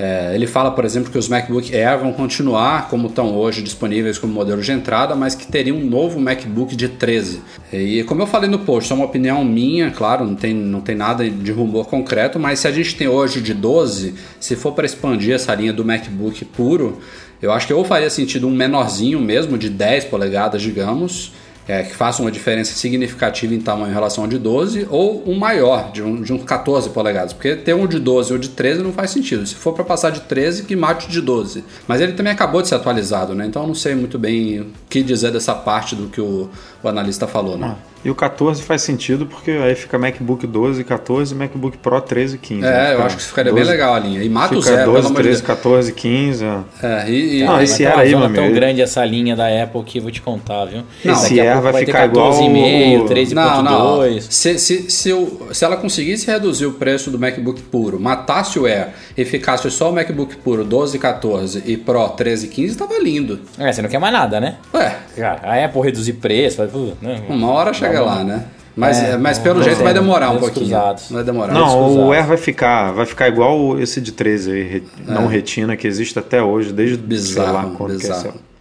[0.04, 4.18] É, ele fala, por exemplo, que os MacBook Air vão continuar como estão hoje disponíveis
[4.18, 7.40] como modelo de entrada, mas que teria um novo MacBook de 13.
[7.72, 10.96] E como eu falei no post, é uma opinião minha, claro, não tem, não tem
[10.96, 14.88] nada de rumor concreto, mas se a gente tem hoje de 12, se for para
[14.88, 16.98] expandir essa linha do MacBook puro,
[17.40, 21.32] eu acho que ou faria sentido um menorzinho mesmo, de 10 polegadas, digamos,
[21.72, 25.40] é, que faça uma diferença significativa em tamanho em relação ao de 12, ou um
[25.40, 27.32] maior, de um, de um 14 polegadas.
[27.32, 29.48] Porque ter um de 12 ou de 13 não faz sentido.
[29.48, 31.64] Se for para passar de 13, que mate de 12.
[31.88, 33.46] Mas ele também acabou de ser atualizado, né?
[33.46, 36.50] Então eu não sei muito bem o que dizer dessa parte do que o,
[36.84, 37.76] o analista falou, né?
[38.04, 42.40] E o 14 faz sentido porque aí fica MacBook 12, 14, MacBook Pro 13 e
[42.40, 42.66] 15.
[42.66, 44.24] É, eu acho que ficaria 12, bem legal a linha.
[44.24, 46.46] E mata o zero, 12, 13, 14, 15.
[46.82, 50.00] É, e, e, não, esse era aí, meu tão grande essa linha da Apple que
[50.00, 50.82] eu vou te contar, viu?
[51.06, 53.34] Não, esse Air vai, vai ficar igual 14,5, 13.2.
[53.34, 54.22] Não, não.
[54.22, 58.88] Se, se, se, se ela conseguisse reduzir o preço do MacBook puro, matasse o Air
[59.16, 63.42] e ficasse só o MacBook puro 12, 14 e Pro 13, 15, tava lindo.
[63.60, 64.56] É, você não quer mais nada, né?
[64.74, 64.96] Ué.
[65.16, 66.64] Cara, a Apple reduzir preço,
[67.02, 67.24] né?
[67.30, 68.46] Uma hora chega lá, né?
[68.76, 70.68] Mas, é, mas pelo jeito vai demorar um pouquinho.
[70.68, 71.12] Cruzados.
[71.12, 71.54] Vai demorar.
[71.54, 75.12] Não, o Air vai ficar, vai ficar igual esse de 13 aí, é.
[75.12, 78.22] não retina, que existe até hoje, desde bizarro, sei lá quando bizarro.
[78.22, 78.52] que é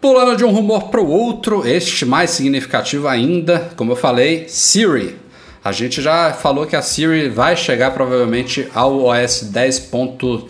[0.00, 5.16] Pulando de um rumor para o outro, este mais significativo ainda, como eu falei, Siri.
[5.64, 10.44] A gente já falou que a Siri vai chegar provavelmente ao OS 10.1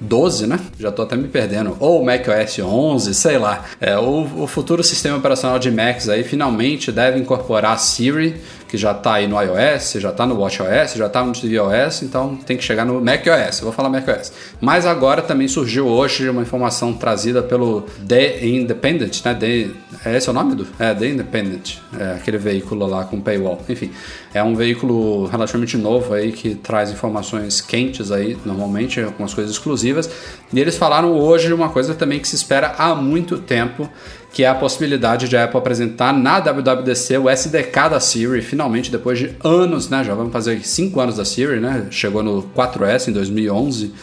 [0.00, 0.58] 12, né?
[0.78, 1.76] Já tô até me perdendo.
[1.80, 3.64] Ou macOS 11, sei lá.
[3.80, 8.36] É, o, o futuro sistema operacional de Macs aí finalmente deve incorporar Siri
[8.74, 12.34] que já está aí no iOS, já está no WatchOS, já está no tvOS, então
[12.34, 13.58] tem que chegar no macOS.
[13.58, 14.32] Eu vou falar macOS.
[14.60, 19.32] Mas agora também surgiu hoje uma informação trazida pelo The Independent, né?
[19.32, 19.70] The,
[20.04, 20.66] é esse o nome do?
[20.76, 23.62] É, The Independent, é aquele veículo lá com paywall.
[23.68, 23.92] Enfim,
[24.32, 30.10] é um veículo relativamente novo aí que traz informações quentes aí, normalmente, algumas coisas exclusivas.
[30.52, 33.88] E eles falaram hoje uma coisa também que se espera há muito tempo,
[34.34, 38.90] que é a possibilidade de a Apple apresentar na WWDC o SDK da Siri, finalmente
[38.90, 40.02] depois de anos, né?
[40.02, 41.86] Já vamos fazer 5 anos da Siri, né?
[41.88, 43.94] Chegou no 4S em 2011.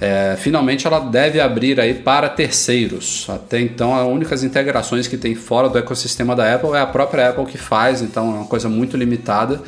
[0.00, 3.26] É, finalmente ela deve abrir aí para terceiros.
[3.28, 7.28] Até então, as únicas integrações que tem fora do ecossistema da Apple é a própria
[7.28, 9.62] Apple que faz, então é uma coisa muito limitada.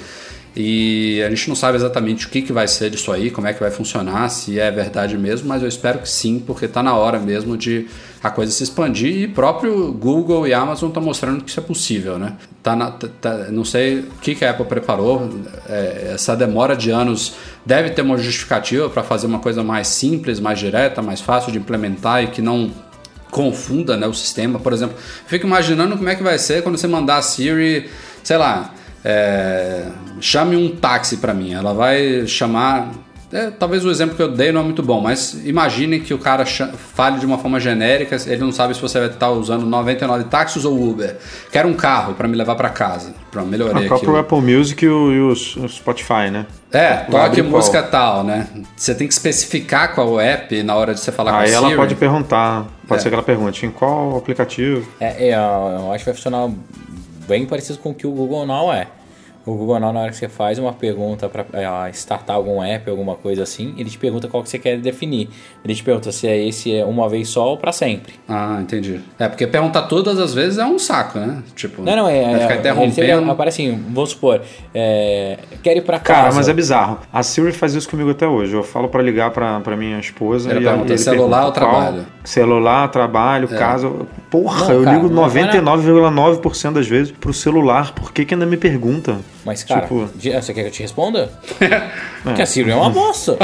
[0.57, 3.53] E a gente não sabe exatamente o que, que vai ser disso aí, como é
[3.53, 6.97] que vai funcionar, se é verdade mesmo, mas eu espero que sim, porque está na
[6.97, 7.87] hora mesmo de
[8.23, 12.19] a coisa se expandir e próprio Google e Amazon estão mostrando que isso é possível,
[12.19, 12.35] né?
[12.63, 15.29] Tá, na, tá, tá não sei o que, que a Apple preparou,
[15.67, 20.39] é, essa demora de anos deve ter uma justificativa para fazer uma coisa mais simples,
[20.39, 22.71] mais direta, mais fácil de implementar e que não
[23.31, 24.59] confunda né, o sistema.
[24.59, 24.97] Por exemplo,
[25.27, 27.89] fico imaginando como é que vai ser quando você mandar a Siri,
[28.23, 29.87] sei lá, é,
[30.21, 31.53] chame um táxi para mim.
[31.53, 32.91] Ela vai chamar.
[33.33, 36.19] É, talvez o exemplo que eu dei não é muito bom, mas imagine que o
[36.19, 40.25] cara fale de uma forma genérica, ele não sabe se você vai estar usando 99
[40.25, 41.17] táxis ou Uber.
[41.53, 43.15] Quero um carro para me levar para casa.
[43.31, 44.21] Pronto, melhorei O próprio aqui.
[44.21, 46.47] Apple Music e o, e o Spotify, né?
[46.73, 47.91] É, toque música qual?
[47.91, 48.49] tal, né?
[48.77, 51.57] Você tem que especificar qual app na hora de você falar Aí com a Siri.
[51.59, 53.03] Aí ela pode perguntar, pode é.
[53.03, 54.89] ser que ela pergunte em qual aplicativo.
[54.99, 56.51] É, é, eu acho que vai funcionar
[57.29, 58.89] bem parecido com o que o Google Now é.
[59.47, 62.91] O Google Now, na hora que você faz uma pergunta para é, startar algum app,
[62.91, 65.31] alguma coisa assim, ele te pergunta qual que você quer definir.
[65.65, 68.15] Ele te pergunta se é esse é uma vez só ou para sempre.
[68.29, 69.01] Ah, entendi.
[69.19, 71.43] É, porque perguntar todas as vezes é um saco, né?
[71.55, 72.31] Tipo, não, não, é.
[72.31, 73.01] Vai ficar interrompendo.
[73.01, 74.43] Ele, aparece assim, vamos supor,
[74.75, 76.21] é, quer ir para casa.
[76.21, 76.99] Cara, mas é bizarro.
[77.11, 78.55] A Siri faz isso comigo até hoje.
[78.55, 82.07] Eu falo para ligar para minha esposa ele e pergunta, ele celular ou trabalho?
[82.25, 83.57] Celular, trabalho, é.
[83.57, 83.91] casa.
[84.31, 87.93] Porra, não, eu cara, ligo 99,9% das vezes pro celular.
[87.93, 89.19] Por que que ainda me pergunta?
[89.45, 90.07] Mas, cara, tipo...
[90.07, 91.33] você quer que eu te responda?
[91.61, 92.33] é.
[92.35, 93.37] Que a Siri é uma bosta.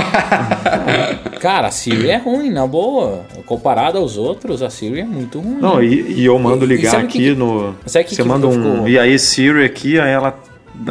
[1.41, 3.23] cara, a Siri é ruim, na boa.
[3.47, 5.59] Comparado aos outros, a Siri é muito ruim.
[5.61, 7.35] Não, e, e eu mando ligar aqui que...
[7.35, 7.75] no.
[7.85, 8.53] Sabe que você que manda um.
[8.53, 8.89] Ficou...
[8.89, 10.39] E aí, Siri aqui, aí ela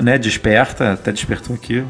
[0.02, 1.86] né, desperta, até despertou aqui.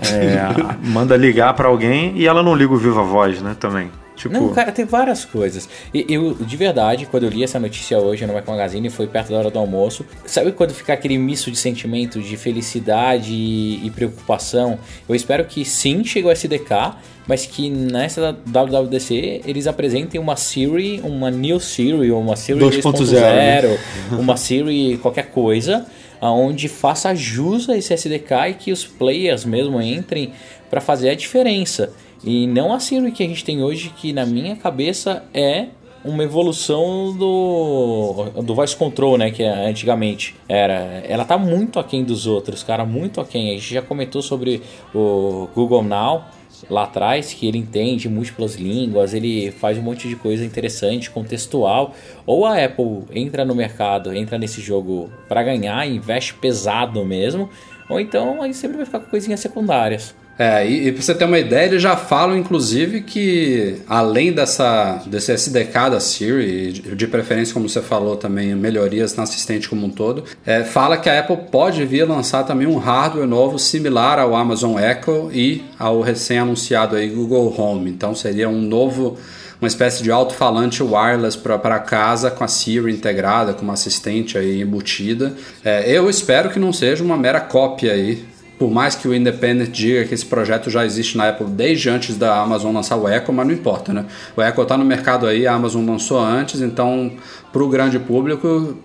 [0.00, 0.48] É,
[0.82, 3.90] manda ligar para alguém e ela não liga o viva voz, né, também.
[4.16, 4.32] Tipo...
[4.32, 5.68] Não, cara, tem várias coisas.
[5.92, 9.30] E eu, de verdade, quando eu li essa notícia hoje no Mac Magazine, foi perto
[9.30, 10.06] da hora do almoço.
[10.24, 14.78] Sabe quando fica aquele misto de sentimentos de felicidade e, e preocupação?
[15.06, 16.96] Eu espero que sim chegue o SDK,
[17.28, 23.12] mas que nessa WWDC eles apresentem uma Siri, uma New Siri, ou uma Siri 2.0,
[23.12, 23.78] né?
[24.12, 25.84] uma Siri qualquer coisa,
[26.20, 30.32] aonde faça jus a esse SDK e que os players mesmo entrem
[30.70, 31.92] para fazer a diferença.
[32.24, 35.68] E não a Siri que a gente tem hoje, que na minha cabeça é
[36.04, 41.02] uma evolução do, do voice control, né, que antigamente era.
[41.08, 43.50] Ela tá muito aquém dos outros, cara, muito aquém.
[43.50, 44.62] A gente já comentou sobre
[44.94, 46.24] o Google Now
[46.70, 51.94] lá atrás, que ele entende múltiplas línguas, ele faz um monte de coisa interessante, contextual.
[52.24, 57.50] Ou a Apple entra no mercado, entra nesse jogo para ganhar, investe pesado mesmo,
[57.88, 60.14] ou então aí sempre vai ficar com coisinhas secundárias.
[60.38, 65.02] É, e, e pra você ter uma ideia, eles já falam, inclusive, que além dessa,
[65.06, 69.86] desse SDK da Siri, de, de preferência, como você falou também, melhorias na assistente como
[69.86, 74.18] um todo, é, fala que a Apple pode vir lançar também um hardware novo similar
[74.18, 77.90] ao Amazon Echo e ao recém-anunciado aí Google Home.
[77.90, 79.16] Então seria um novo
[79.58, 84.60] uma espécie de alto-falante wireless para casa com a Siri integrada, com uma assistente aí
[84.60, 85.34] embutida.
[85.64, 88.22] É, eu espero que não seja uma mera cópia aí
[88.58, 92.16] por mais que o Independent diga que esse projeto já existe na Apple desde antes
[92.16, 94.06] da Amazon lançar o Echo, mas não importa, né?
[94.36, 97.12] O Echo está no mercado aí, a Amazon lançou antes, então
[97.52, 98.76] para o grande público,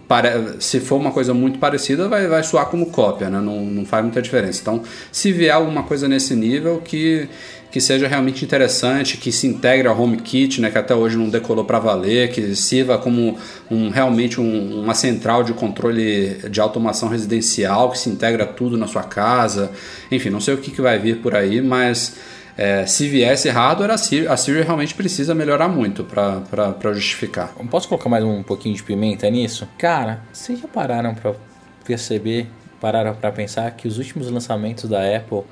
[0.59, 3.39] se for uma coisa muito parecida, vai, vai soar como cópia, né?
[3.39, 4.61] Não, não faz muita diferença.
[4.61, 7.27] Então, se vier alguma coisa nesse nível, que
[7.71, 11.63] que seja realmente interessante, que se integre ao HomeKit, né, que até hoje não decolou
[11.63, 13.37] para valer, que sirva como
[13.69, 18.87] um, realmente um, uma central de controle de automação residencial, que se integra tudo na
[18.87, 19.71] sua casa.
[20.11, 22.17] Enfim, não sei o que, que vai vir por aí, mas
[22.57, 27.53] é, se viesse hardware, a Siri, a Siri realmente precisa melhorar muito para justificar.
[27.69, 29.65] Posso colocar mais um pouquinho de pimenta nisso?
[29.77, 31.33] Cara, vocês já pararam para
[31.85, 32.47] perceber,
[32.81, 35.43] pararam para pensar que os últimos lançamentos da Apple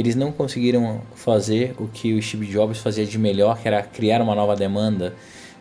[0.00, 4.22] eles não conseguiram fazer o que o Steve Jobs fazia de melhor, que era criar
[4.22, 5.14] uma nova demanda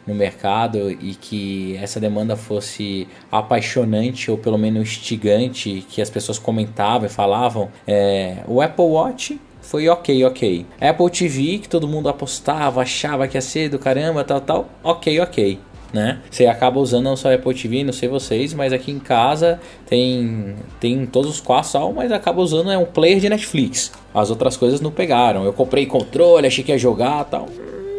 [0.07, 6.39] no mercado e que essa demanda fosse apaixonante ou pelo menos instigante, que as pessoas
[6.39, 7.69] comentavam e falavam.
[7.85, 10.65] É, o Apple Watch foi ok, ok.
[10.79, 15.19] Apple TV, que todo mundo apostava, achava que ia ser do caramba, tal, tal, ok,
[15.19, 15.59] ok
[15.93, 16.19] né?
[16.29, 20.55] Você acaba usando não só Apple TV, não sei vocês, mas aqui em casa tem
[20.79, 23.91] tem todos os quatro sal, mas acaba usando é um player de Netflix.
[24.13, 25.43] As outras coisas não pegaram.
[25.43, 27.47] Eu comprei controle, achei que ia jogar, tal,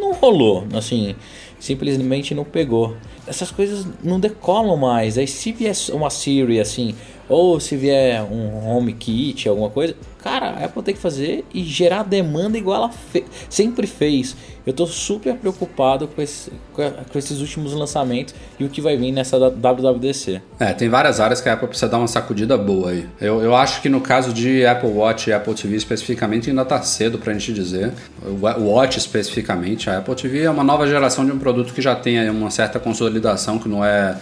[0.01, 1.15] não rolou, assim,
[1.59, 2.97] simplesmente não pegou.
[3.27, 5.17] Essas coisas não decolam mais.
[5.19, 6.95] Aí se vier uma Siri assim,
[7.31, 12.03] ou se vier um HomeKit, alguma coisa, cara, a Apple tem que fazer e gerar
[12.03, 14.37] demanda igual ela fe sempre fez.
[14.67, 19.13] Eu tô super preocupado com, esse, com, esses últimos lançamentos e o que vai vir
[19.13, 20.43] nessa WWDC.
[20.59, 23.09] É, tem várias áreas que a Apple precisa dar uma sacudida boa aí.
[23.21, 26.83] Eu, eu acho que no caso de Apple Watch e Apple TV especificamente ainda tá
[26.83, 27.93] cedo pra gente dizer.
[28.23, 31.95] O Watch especificamente, a Apple TV é uma nova geração de um produto que já
[31.95, 34.17] tem uma certa consolidação, que não é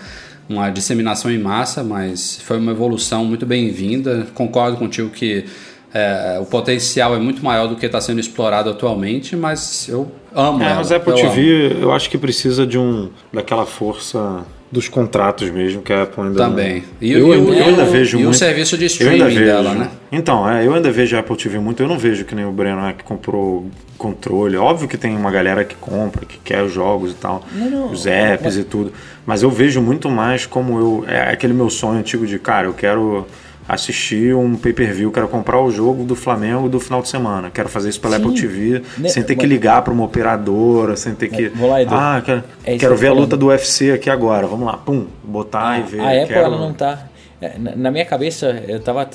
[0.49, 4.27] uma disseminação em massa, mas foi uma evolução muito bem-vinda.
[4.35, 5.45] Concordo contigo que
[5.93, 10.63] é, o potencial é muito maior do que está sendo explorado atualmente, mas eu amo.
[10.63, 11.81] É, ela, mas a Apple eu TV amo.
[11.83, 16.45] eu acho que precisa de um daquela força dos contratos mesmo que a Apple ainda
[16.45, 16.85] também.
[17.01, 19.91] E eu, eu, eu ainda vejo e muito, o serviço de streaming dela né?
[20.13, 21.83] Então é, eu ainda vejo a Apple TV muito.
[21.83, 23.67] Eu não vejo que nem o Breno é, que comprou
[23.97, 24.57] controle.
[24.57, 27.91] Óbvio que tem uma galera que compra que quer os jogos e tal não, não,
[27.91, 28.57] os apps mas...
[28.59, 28.93] e tudo.
[29.27, 32.75] Mas eu vejo muito mais como eu é aquele meu sonho antigo de cara eu
[32.75, 33.27] quero
[33.69, 37.91] assistir um pay-per-view, quero comprar o jogo do Flamengo do final de semana, quero fazer
[37.91, 38.23] isso pela Sim.
[38.23, 41.49] Apple TV, ne sem ter que ligar para uma operadora, sem ter que.
[41.51, 41.95] Vou lá, Edu.
[41.95, 45.69] Ah, quero, é quero ver a luta do UFC aqui agora, vamos lá, pum, botar
[45.69, 46.01] ah, e ver.
[46.01, 46.47] A Apple quero...
[46.47, 47.09] ela não tá
[47.77, 49.09] na minha cabeça, eu estava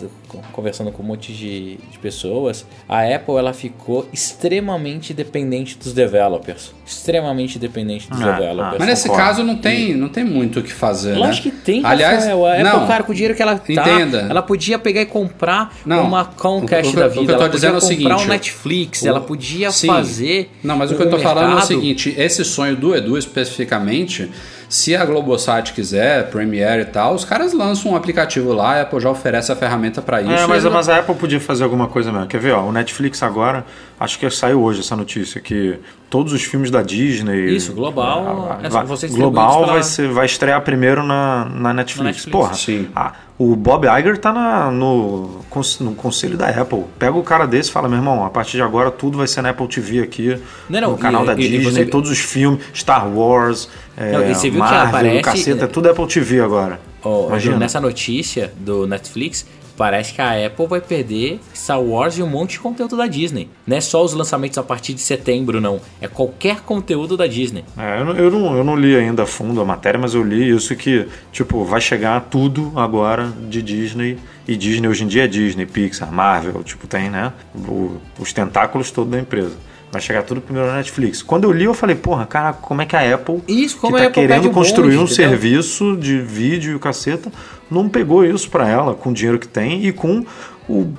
[0.53, 6.73] conversando com um monte de, de, pessoas, a Apple ela ficou extremamente dependente dos developers.
[6.85, 8.75] Extremamente dependente dos ah, developers.
[8.75, 9.27] Ah, mas nesse concordo.
[9.27, 11.15] caso não tem, não tem muito o que fazer.
[11.15, 11.53] Lógico né?
[11.53, 12.45] que tem, Aliás, Rafael.
[12.45, 14.19] A não, Apple, cara, com o dinheiro que ela tá, entenda.
[14.29, 17.21] ela podia pegar e comprar não, uma Comcast o, o, da vida.
[17.23, 19.71] O que eu tô ela dizendo podia é comprar seguinte, um Netflix, o, ela podia
[19.71, 20.49] sim, fazer.
[20.63, 21.35] Não, mas o que eu tô mercado.
[21.35, 24.31] falando é o seguinte: esse sonho do Edu especificamente
[24.73, 28.99] se a Globosat quiser, Premiere e tal, os caras lançam um aplicativo lá, a Apple
[28.99, 30.31] já oferece a ferramenta para isso.
[30.31, 32.25] É, mas, mas a Apple podia fazer alguma coisa mesmo.
[32.25, 32.53] Quer ver?
[32.53, 33.63] Ó, o Netflix agora,
[34.03, 35.79] acho que saiu hoje essa notícia, que
[36.09, 37.55] todos os filmes da Disney.
[37.55, 38.49] Isso, global.
[38.49, 41.97] A, a, a, global vai, ser, vai estrear primeiro na, na Netflix.
[41.97, 42.31] Na Netflix.
[42.31, 42.89] Porra, Sim.
[42.93, 45.39] A, o Bob Iger tá na, no,
[45.79, 46.83] no conselho da Apple.
[46.99, 49.41] Pega o cara desse e fala, meu irmão, a partir de agora tudo vai ser
[49.41, 50.37] na Apple TV aqui,
[50.69, 51.85] não, não, no canal e, da e, Disney, você...
[51.85, 55.21] todos os filmes, Star Wars, não, é, Marvel, aparece...
[55.21, 56.79] caceta, é tudo Apple TV agora.
[57.01, 57.57] Oh, Imagina.
[57.57, 59.45] Nessa notícia do Netflix,
[59.75, 63.49] Parece que a Apple vai perder Star Wars e um monte de conteúdo da Disney.
[63.65, 65.81] Não é só os lançamentos a partir de setembro, não.
[65.99, 67.65] É qualquer conteúdo da Disney.
[67.77, 70.23] É, eu, não, eu, não, eu não li ainda a fundo a matéria, mas eu
[70.23, 74.17] li isso que, tipo, vai chegar tudo agora de Disney.
[74.47, 77.33] E Disney hoje em dia é Disney, Pixar, Marvel, tipo, tem, né?
[77.55, 79.55] O, os tentáculos todos da empresa.
[79.93, 81.21] Vai chegar tudo primeiro na Netflix.
[81.21, 84.09] Quando eu li, eu falei, porra, cara, como é que a Apple, isso, que tá
[84.09, 87.31] querendo construir um serviço de vídeo e caceta,
[87.73, 90.25] não pegou isso para ela com o dinheiro que tem e com
[90.69, 90.93] o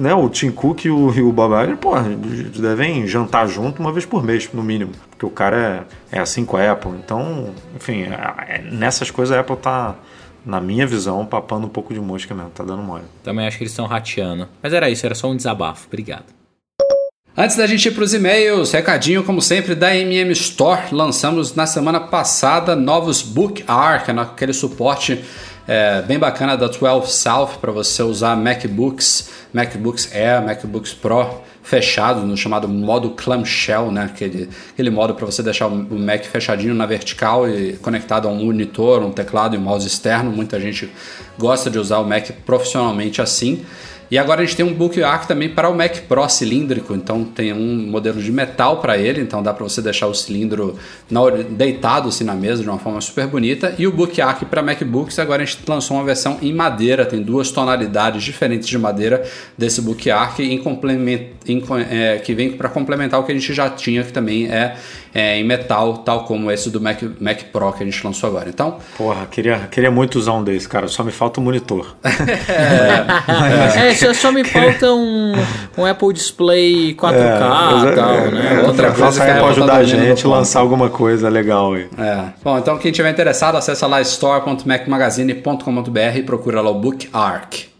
[0.00, 2.04] né, o Tim Cook e o, e o Bob Iger, porra,
[2.58, 4.92] devem jantar junto uma vez por mês, no mínimo.
[5.10, 6.92] Porque o cara é, é assim com a Apple.
[6.92, 9.94] Então, enfim, é, é, nessas coisas a Apple tá,
[10.44, 13.04] na minha visão, papando um pouco de mosca mesmo, tá dando mole.
[13.22, 14.48] Também acho que eles estão rateando.
[14.62, 15.86] Mas era isso, era só um desabafo.
[15.86, 16.24] Obrigado.
[17.36, 20.92] Antes da gente ir para os e-mails, recadinho como sempre da MM Store.
[20.92, 25.22] Lançamos na semana passada novos Book Arc, aquele suporte
[25.70, 32.26] é, bem bacana da 12 South para você usar MacBooks, MacBooks Air, MacBooks Pro fechado,
[32.26, 34.06] no chamado modo clamshell, né?
[34.06, 38.46] Aquele, aquele modo para você deixar o Mac fechadinho na vertical e conectado a um
[38.46, 40.32] monitor, um teclado e um mouse externo.
[40.32, 40.90] Muita gente
[41.38, 43.64] gosta de usar o Mac profissionalmente assim.
[44.10, 47.24] E agora a gente tem um Book Arc também para o Mac Pro cilíndrico, então
[47.24, 50.76] tem um modelo de metal para ele, então dá para você deixar o cilindro
[51.08, 53.74] na, deitado assim na mesa de uma forma super bonita.
[53.78, 57.22] E o Book Arc para MacBooks, agora a gente lançou uma versão em madeira, tem
[57.22, 59.24] duas tonalidades diferentes de madeira
[59.56, 63.54] desse Book Arc em complemento, em, é, que vem para complementar o que a gente
[63.54, 64.76] já tinha, que também é
[65.14, 68.48] é, em metal, tal como esse do Mac, Mac Pro que a gente lançou agora.
[68.48, 68.78] Então.
[68.96, 70.88] Porra, queria, queria muito usar um desse, cara.
[70.88, 71.96] Só me falta o um monitor.
[72.04, 75.32] é, é só, só, me falta um,
[75.78, 77.38] um Apple Display 4K e é,
[77.94, 78.62] tal, é, né?
[78.66, 81.88] Outra coisa que pode ajudar a gente a lançar alguma coisa legal aí.
[81.98, 82.24] É.
[82.42, 87.70] Bom, então quem tiver interessado, acessa lá store.macmagazine.com.br e procura lá o Book Arc.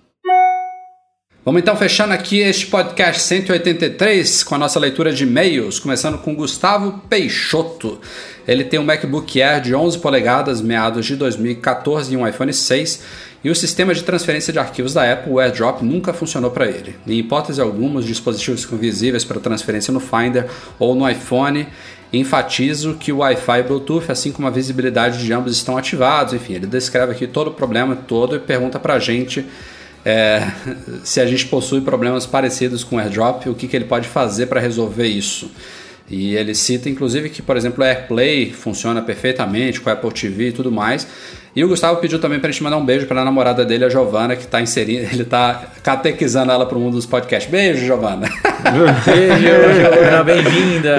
[1.42, 6.34] Vamos então fechando aqui este podcast 183 com a nossa leitura de e-mails, começando com
[6.34, 7.98] Gustavo Peixoto.
[8.46, 13.02] Ele tem um MacBook Air de 11 polegadas, meados de 2014 e um iPhone 6,
[13.42, 16.96] e o sistema de transferência de arquivos da Apple, o AirDrop, nunca funcionou para ele.
[17.06, 20.46] Em hipótese alguma, os dispositivos visíveis para transferência no Finder
[20.78, 21.66] ou no iPhone
[22.12, 26.34] enfatizo que o Wi-Fi e Bluetooth, assim como a visibilidade de ambos, estão ativados.
[26.34, 29.46] Enfim, ele descreve aqui todo o problema todo e pergunta para a gente
[30.04, 30.50] é,
[31.04, 34.46] se a gente possui problemas parecidos com o AirDrop, o que, que ele pode fazer
[34.46, 35.50] para resolver isso.
[36.10, 40.48] E ele cita, inclusive, que, por exemplo, o AirPlay funciona perfeitamente com a Apple TV
[40.48, 41.06] e tudo mais.
[41.54, 43.84] E o Gustavo pediu também para a gente mandar um beijo para a namorada dele,
[43.84, 47.50] a Giovana, que está inserindo, ele está catequizando ela para o mundo dos podcasts.
[47.50, 48.28] Beijo, Giovana.
[49.04, 50.90] Beijo, Giovana, bem-vinda.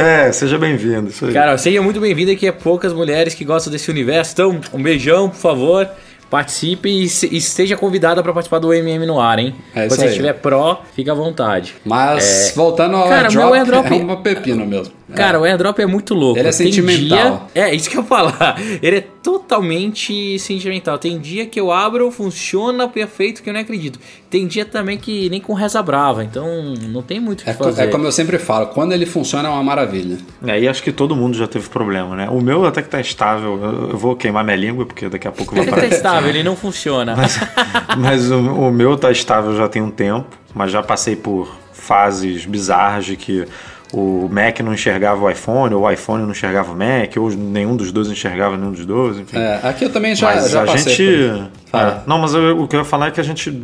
[0.00, 1.10] É, seja bem-vindo.
[1.32, 4.32] Cara, seja muito bem-vinda, que é poucas mulheres que gostam desse universo.
[4.32, 5.88] Então, um beijão, por favor.
[6.30, 9.54] Participe e, e esteja convidada para participar do MM no ar, hein?
[9.74, 11.74] É Quando você estiver pró, fica à vontade.
[11.86, 12.52] Mas, é...
[12.52, 14.97] voltando ao cara, airdrop, airdrop, é uma pepino mesmo.
[15.14, 15.40] Cara, é.
[15.40, 16.38] o airdrop é muito louco.
[16.38, 17.48] Ele é Tem sentimental.
[17.54, 17.64] Dia...
[17.64, 18.56] É, isso que eu ia falar.
[18.82, 20.98] Ele é totalmente sentimental.
[20.98, 23.98] Tem dia que eu abro, funciona perfeito, que eu não acredito.
[24.28, 27.54] Tem dia também que nem com reza brava, então não tem muito o que é,
[27.54, 27.82] fazer.
[27.82, 30.18] É como eu sempre falo, quando ele funciona é uma maravilha.
[30.46, 32.28] É, e acho que todo mundo já teve problema, né?
[32.30, 33.58] O meu até que tá estável.
[33.90, 35.82] Eu vou queimar minha língua, porque daqui a pouco vai parar.
[35.82, 37.16] Ele tá estável, ele não funciona.
[37.16, 37.40] Mas,
[37.96, 42.44] mas o, o meu tá estável já tem um tempo, mas já passei por fases
[42.44, 43.46] bizarras de que
[43.92, 47.74] o Mac não enxergava o iPhone, ou o iPhone não enxergava o Mac, ou nenhum
[47.74, 49.38] dos dois enxergava nenhum dos dois, enfim.
[49.38, 52.68] É, aqui eu também já, mas já a passei gente, é, Não, mas eu, o
[52.68, 53.62] que eu ia falar é que a gente,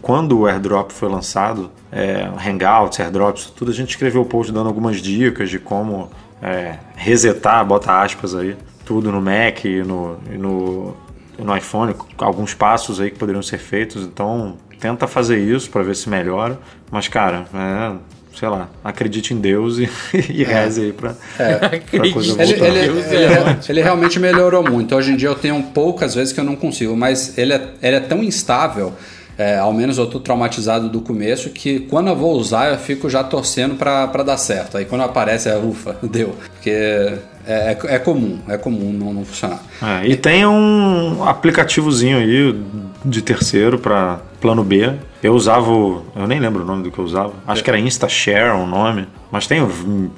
[0.00, 4.66] quando o AirDrop foi lançado, é, Hangouts, AirDrops, tudo, a gente escreveu o post dando
[4.66, 6.10] algumas dicas de como
[6.42, 10.96] é, resetar, bota aspas aí, tudo no Mac e no, e no,
[11.38, 15.82] e no iPhone, alguns passos aí que poderiam ser feitos, então tenta fazer isso para
[15.82, 16.58] ver se melhora,
[16.90, 17.92] mas cara, é,
[18.38, 19.88] sei lá, acredite em Deus e,
[20.30, 20.46] e é.
[20.46, 21.54] reze aí pra, é.
[21.54, 22.42] pra coisa voltar.
[22.42, 24.94] Ele, ele, ele, ele, realmente melhorou muito.
[24.94, 27.96] Hoje em dia eu tenho poucas vezes que eu não consigo, mas ele é, ele
[27.96, 28.92] é tão instável.
[29.38, 33.08] É, ao menos eu tô traumatizado do começo que quando eu vou usar eu fico
[33.10, 34.78] já torcendo para dar certo.
[34.78, 36.34] Aí quando aparece é ufa, deu.
[36.54, 39.62] Porque é, é, é comum, é comum não, não funcionar.
[39.82, 42.58] É, e tem um aplicativozinho aí
[43.04, 44.94] de terceiro para plano B.
[45.20, 47.32] Eu usava, eu nem lembro o nome do que eu usava.
[47.48, 49.08] Acho que era InstaShare o nome.
[49.28, 49.58] Mas tem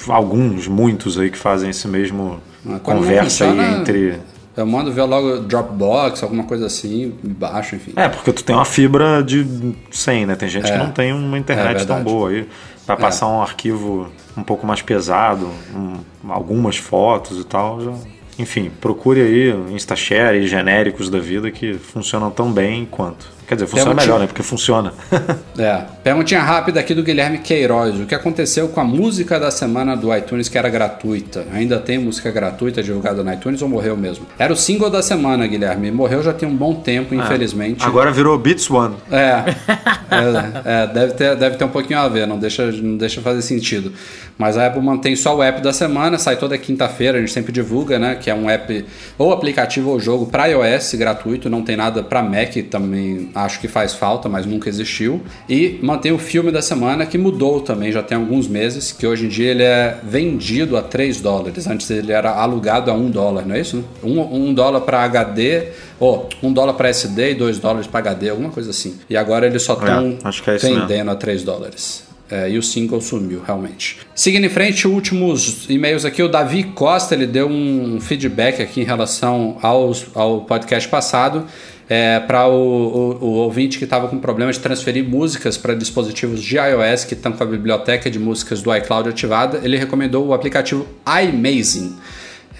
[0.07, 4.19] alguns, muitos aí que fazem esse mesmo ah, conversa aí entre.
[4.55, 7.93] Eu mando ver logo Dropbox, alguma coisa assim, baixo, enfim.
[7.97, 9.47] É, porque tu tem uma fibra de
[9.91, 10.35] 100, né?
[10.35, 12.47] Tem gente é, que não tem uma internet é tão boa aí.
[12.85, 12.99] Para é.
[12.99, 17.93] passar um arquivo um pouco mais pesado, um, algumas fotos e tal, já
[18.39, 23.38] enfim, procure aí InstaShare e genéricos da vida que funcionam tão bem quanto.
[23.49, 24.07] Quer dizer, funciona Perguntinha...
[24.07, 24.27] melhor, né?
[24.27, 24.93] Porque funciona.
[25.59, 25.85] é.
[26.05, 27.99] Perguntinha rápida aqui do Guilherme Queiroz.
[27.99, 31.47] O que aconteceu com a música da semana do iTunes que era gratuita?
[31.51, 34.27] Ainda tem música gratuita divulgada no iTunes ou morreu mesmo?
[34.39, 35.91] Era o single da semana, Guilherme.
[35.91, 37.83] Morreu já tem um bom tempo, ah, infelizmente.
[37.83, 38.97] Agora virou Beats One.
[39.11, 39.45] É.
[40.67, 43.41] é, é, deve, ter, deve ter um pouquinho a ver, não deixa, não deixa fazer
[43.41, 43.95] sentido.
[44.37, 47.51] Mas a Apple mantém só o app da semana, sai toda quinta-feira, a gente sempre
[47.51, 48.15] divulga, né?
[48.15, 48.85] Que é um app
[49.17, 53.69] ou aplicativo ou jogo para iOS gratuito, não tem nada para Mac também acho que
[53.69, 55.21] faz falta, mas nunca existiu.
[55.49, 59.27] E mantém o filme da semana, que mudou também, já tem alguns meses, que hoje
[59.27, 61.67] em dia ele é vendido a 3 dólares.
[61.67, 63.85] Antes ele era alugado a 1 dólar, não é isso?
[64.03, 65.69] Um, um dólar para HD,
[65.99, 68.99] ou oh, 1 dólar para SD e 2 dólares para HD, alguma coisa assim.
[69.09, 71.11] E agora eles só estão é, é vendendo mesmo.
[71.11, 72.09] a 3 dólares.
[72.31, 73.99] É, e o single sumiu, realmente.
[74.15, 76.23] Seguindo em frente, últimos e-mails aqui.
[76.23, 81.47] O Davi Costa ele deu um feedback aqui em relação aos, ao podcast passado
[81.89, 86.43] é, para o, o, o, ouvinte que estava com problema de transferir músicas para dispositivos
[86.43, 90.35] de iOS que estão com a biblioteca de músicas do iCloud ativada, ele recomendou o
[90.35, 91.97] aplicativo iMazing.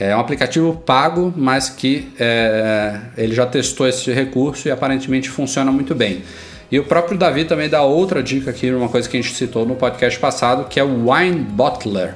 [0.01, 5.71] É um aplicativo pago, mas que é, ele já testou esse recurso e aparentemente funciona
[5.71, 6.23] muito bem.
[6.71, 9.67] E o próprio Davi também dá outra dica aqui, uma coisa que a gente citou
[9.67, 12.15] no podcast passado, que é o Wine Bottler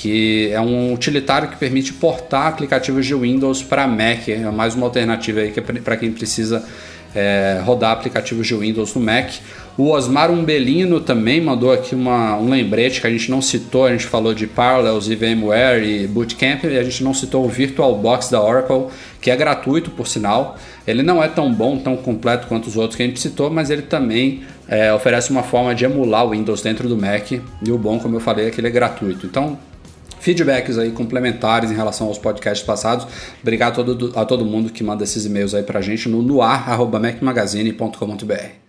[0.00, 4.28] que é um utilitário que permite portar aplicativos de Windows para Mac.
[4.28, 6.64] É mais uma alternativa aí para quem precisa
[7.14, 9.30] é, rodar aplicativos de Windows no Mac.
[9.76, 13.92] O Osmar Umbelino também mandou aqui uma, um lembrete que a gente não citou, a
[13.92, 18.30] gente falou de Parallels e VMware e Bootcamp e a gente não citou o VirtualBox
[18.30, 18.86] da Oracle,
[19.20, 20.56] que é gratuito por sinal.
[20.86, 23.68] Ele não é tão bom, tão completo quanto os outros que a gente citou, mas
[23.68, 27.32] ele também é, oferece uma forma de emular o Windows dentro do Mac.
[27.32, 29.26] E o bom, como eu falei, é que ele é gratuito.
[29.26, 29.58] Então
[30.20, 33.06] feedbacks aí complementares em relação aos podcasts passados.
[33.42, 38.59] Obrigado a todo, a todo mundo que manda esses e-mails aí pra gente no noar@macmagazine.com.br.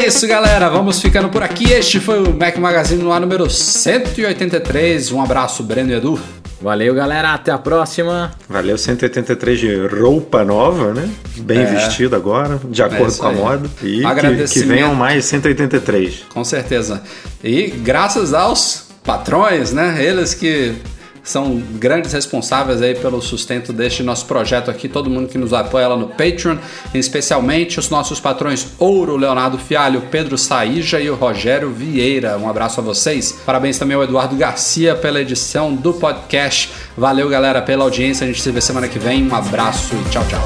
[0.00, 0.68] é isso, galera.
[0.70, 1.72] Vamos ficando por aqui.
[1.72, 5.12] Este foi o Mac Magazine no ar número 183.
[5.12, 6.18] Um abraço, Breno e Edu.
[6.60, 7.34] Valeu, galera.
[7.34, 8.30] Até a próxima.
[8.48, 11.08] Valeu, 183 de roupa nova, né?
[11.38, 11.66] Bem é.
[11.66, 13.70] vestido agora, de acordo é com a moda.
[13.82, 14.02] E
[14.46, 16.24] que, que venham mais 183.
[16.32, 17.02] Com certeza.
[17.44, 20.02] E graças aos patrões, né?
[20.02, 20.76] Eles que
[21.22, 25.88] são grandes responsáveis aí pelo sustento deste nosso projeto aqui, todo mundo que nos apoia
[25.88, 26.56] lá no Patreon,
[26.94, 32.38] especialmente os nossos patrões Ouro, Leonardo Fialho, Pedro Saíja e o Rogério Vieira.
[32.38, 33.38] Um abraço a vocês.
[33.44, 36.70] Parabéns também ao Eduardo Garcia pela edição do podcast.
[36.96, 38.24] Valeu, galera, pela audiência.
[38.24, 39.28] A gente se vê semana que vem.
[39.28, 40.40] Um abraço e tchau, tchau.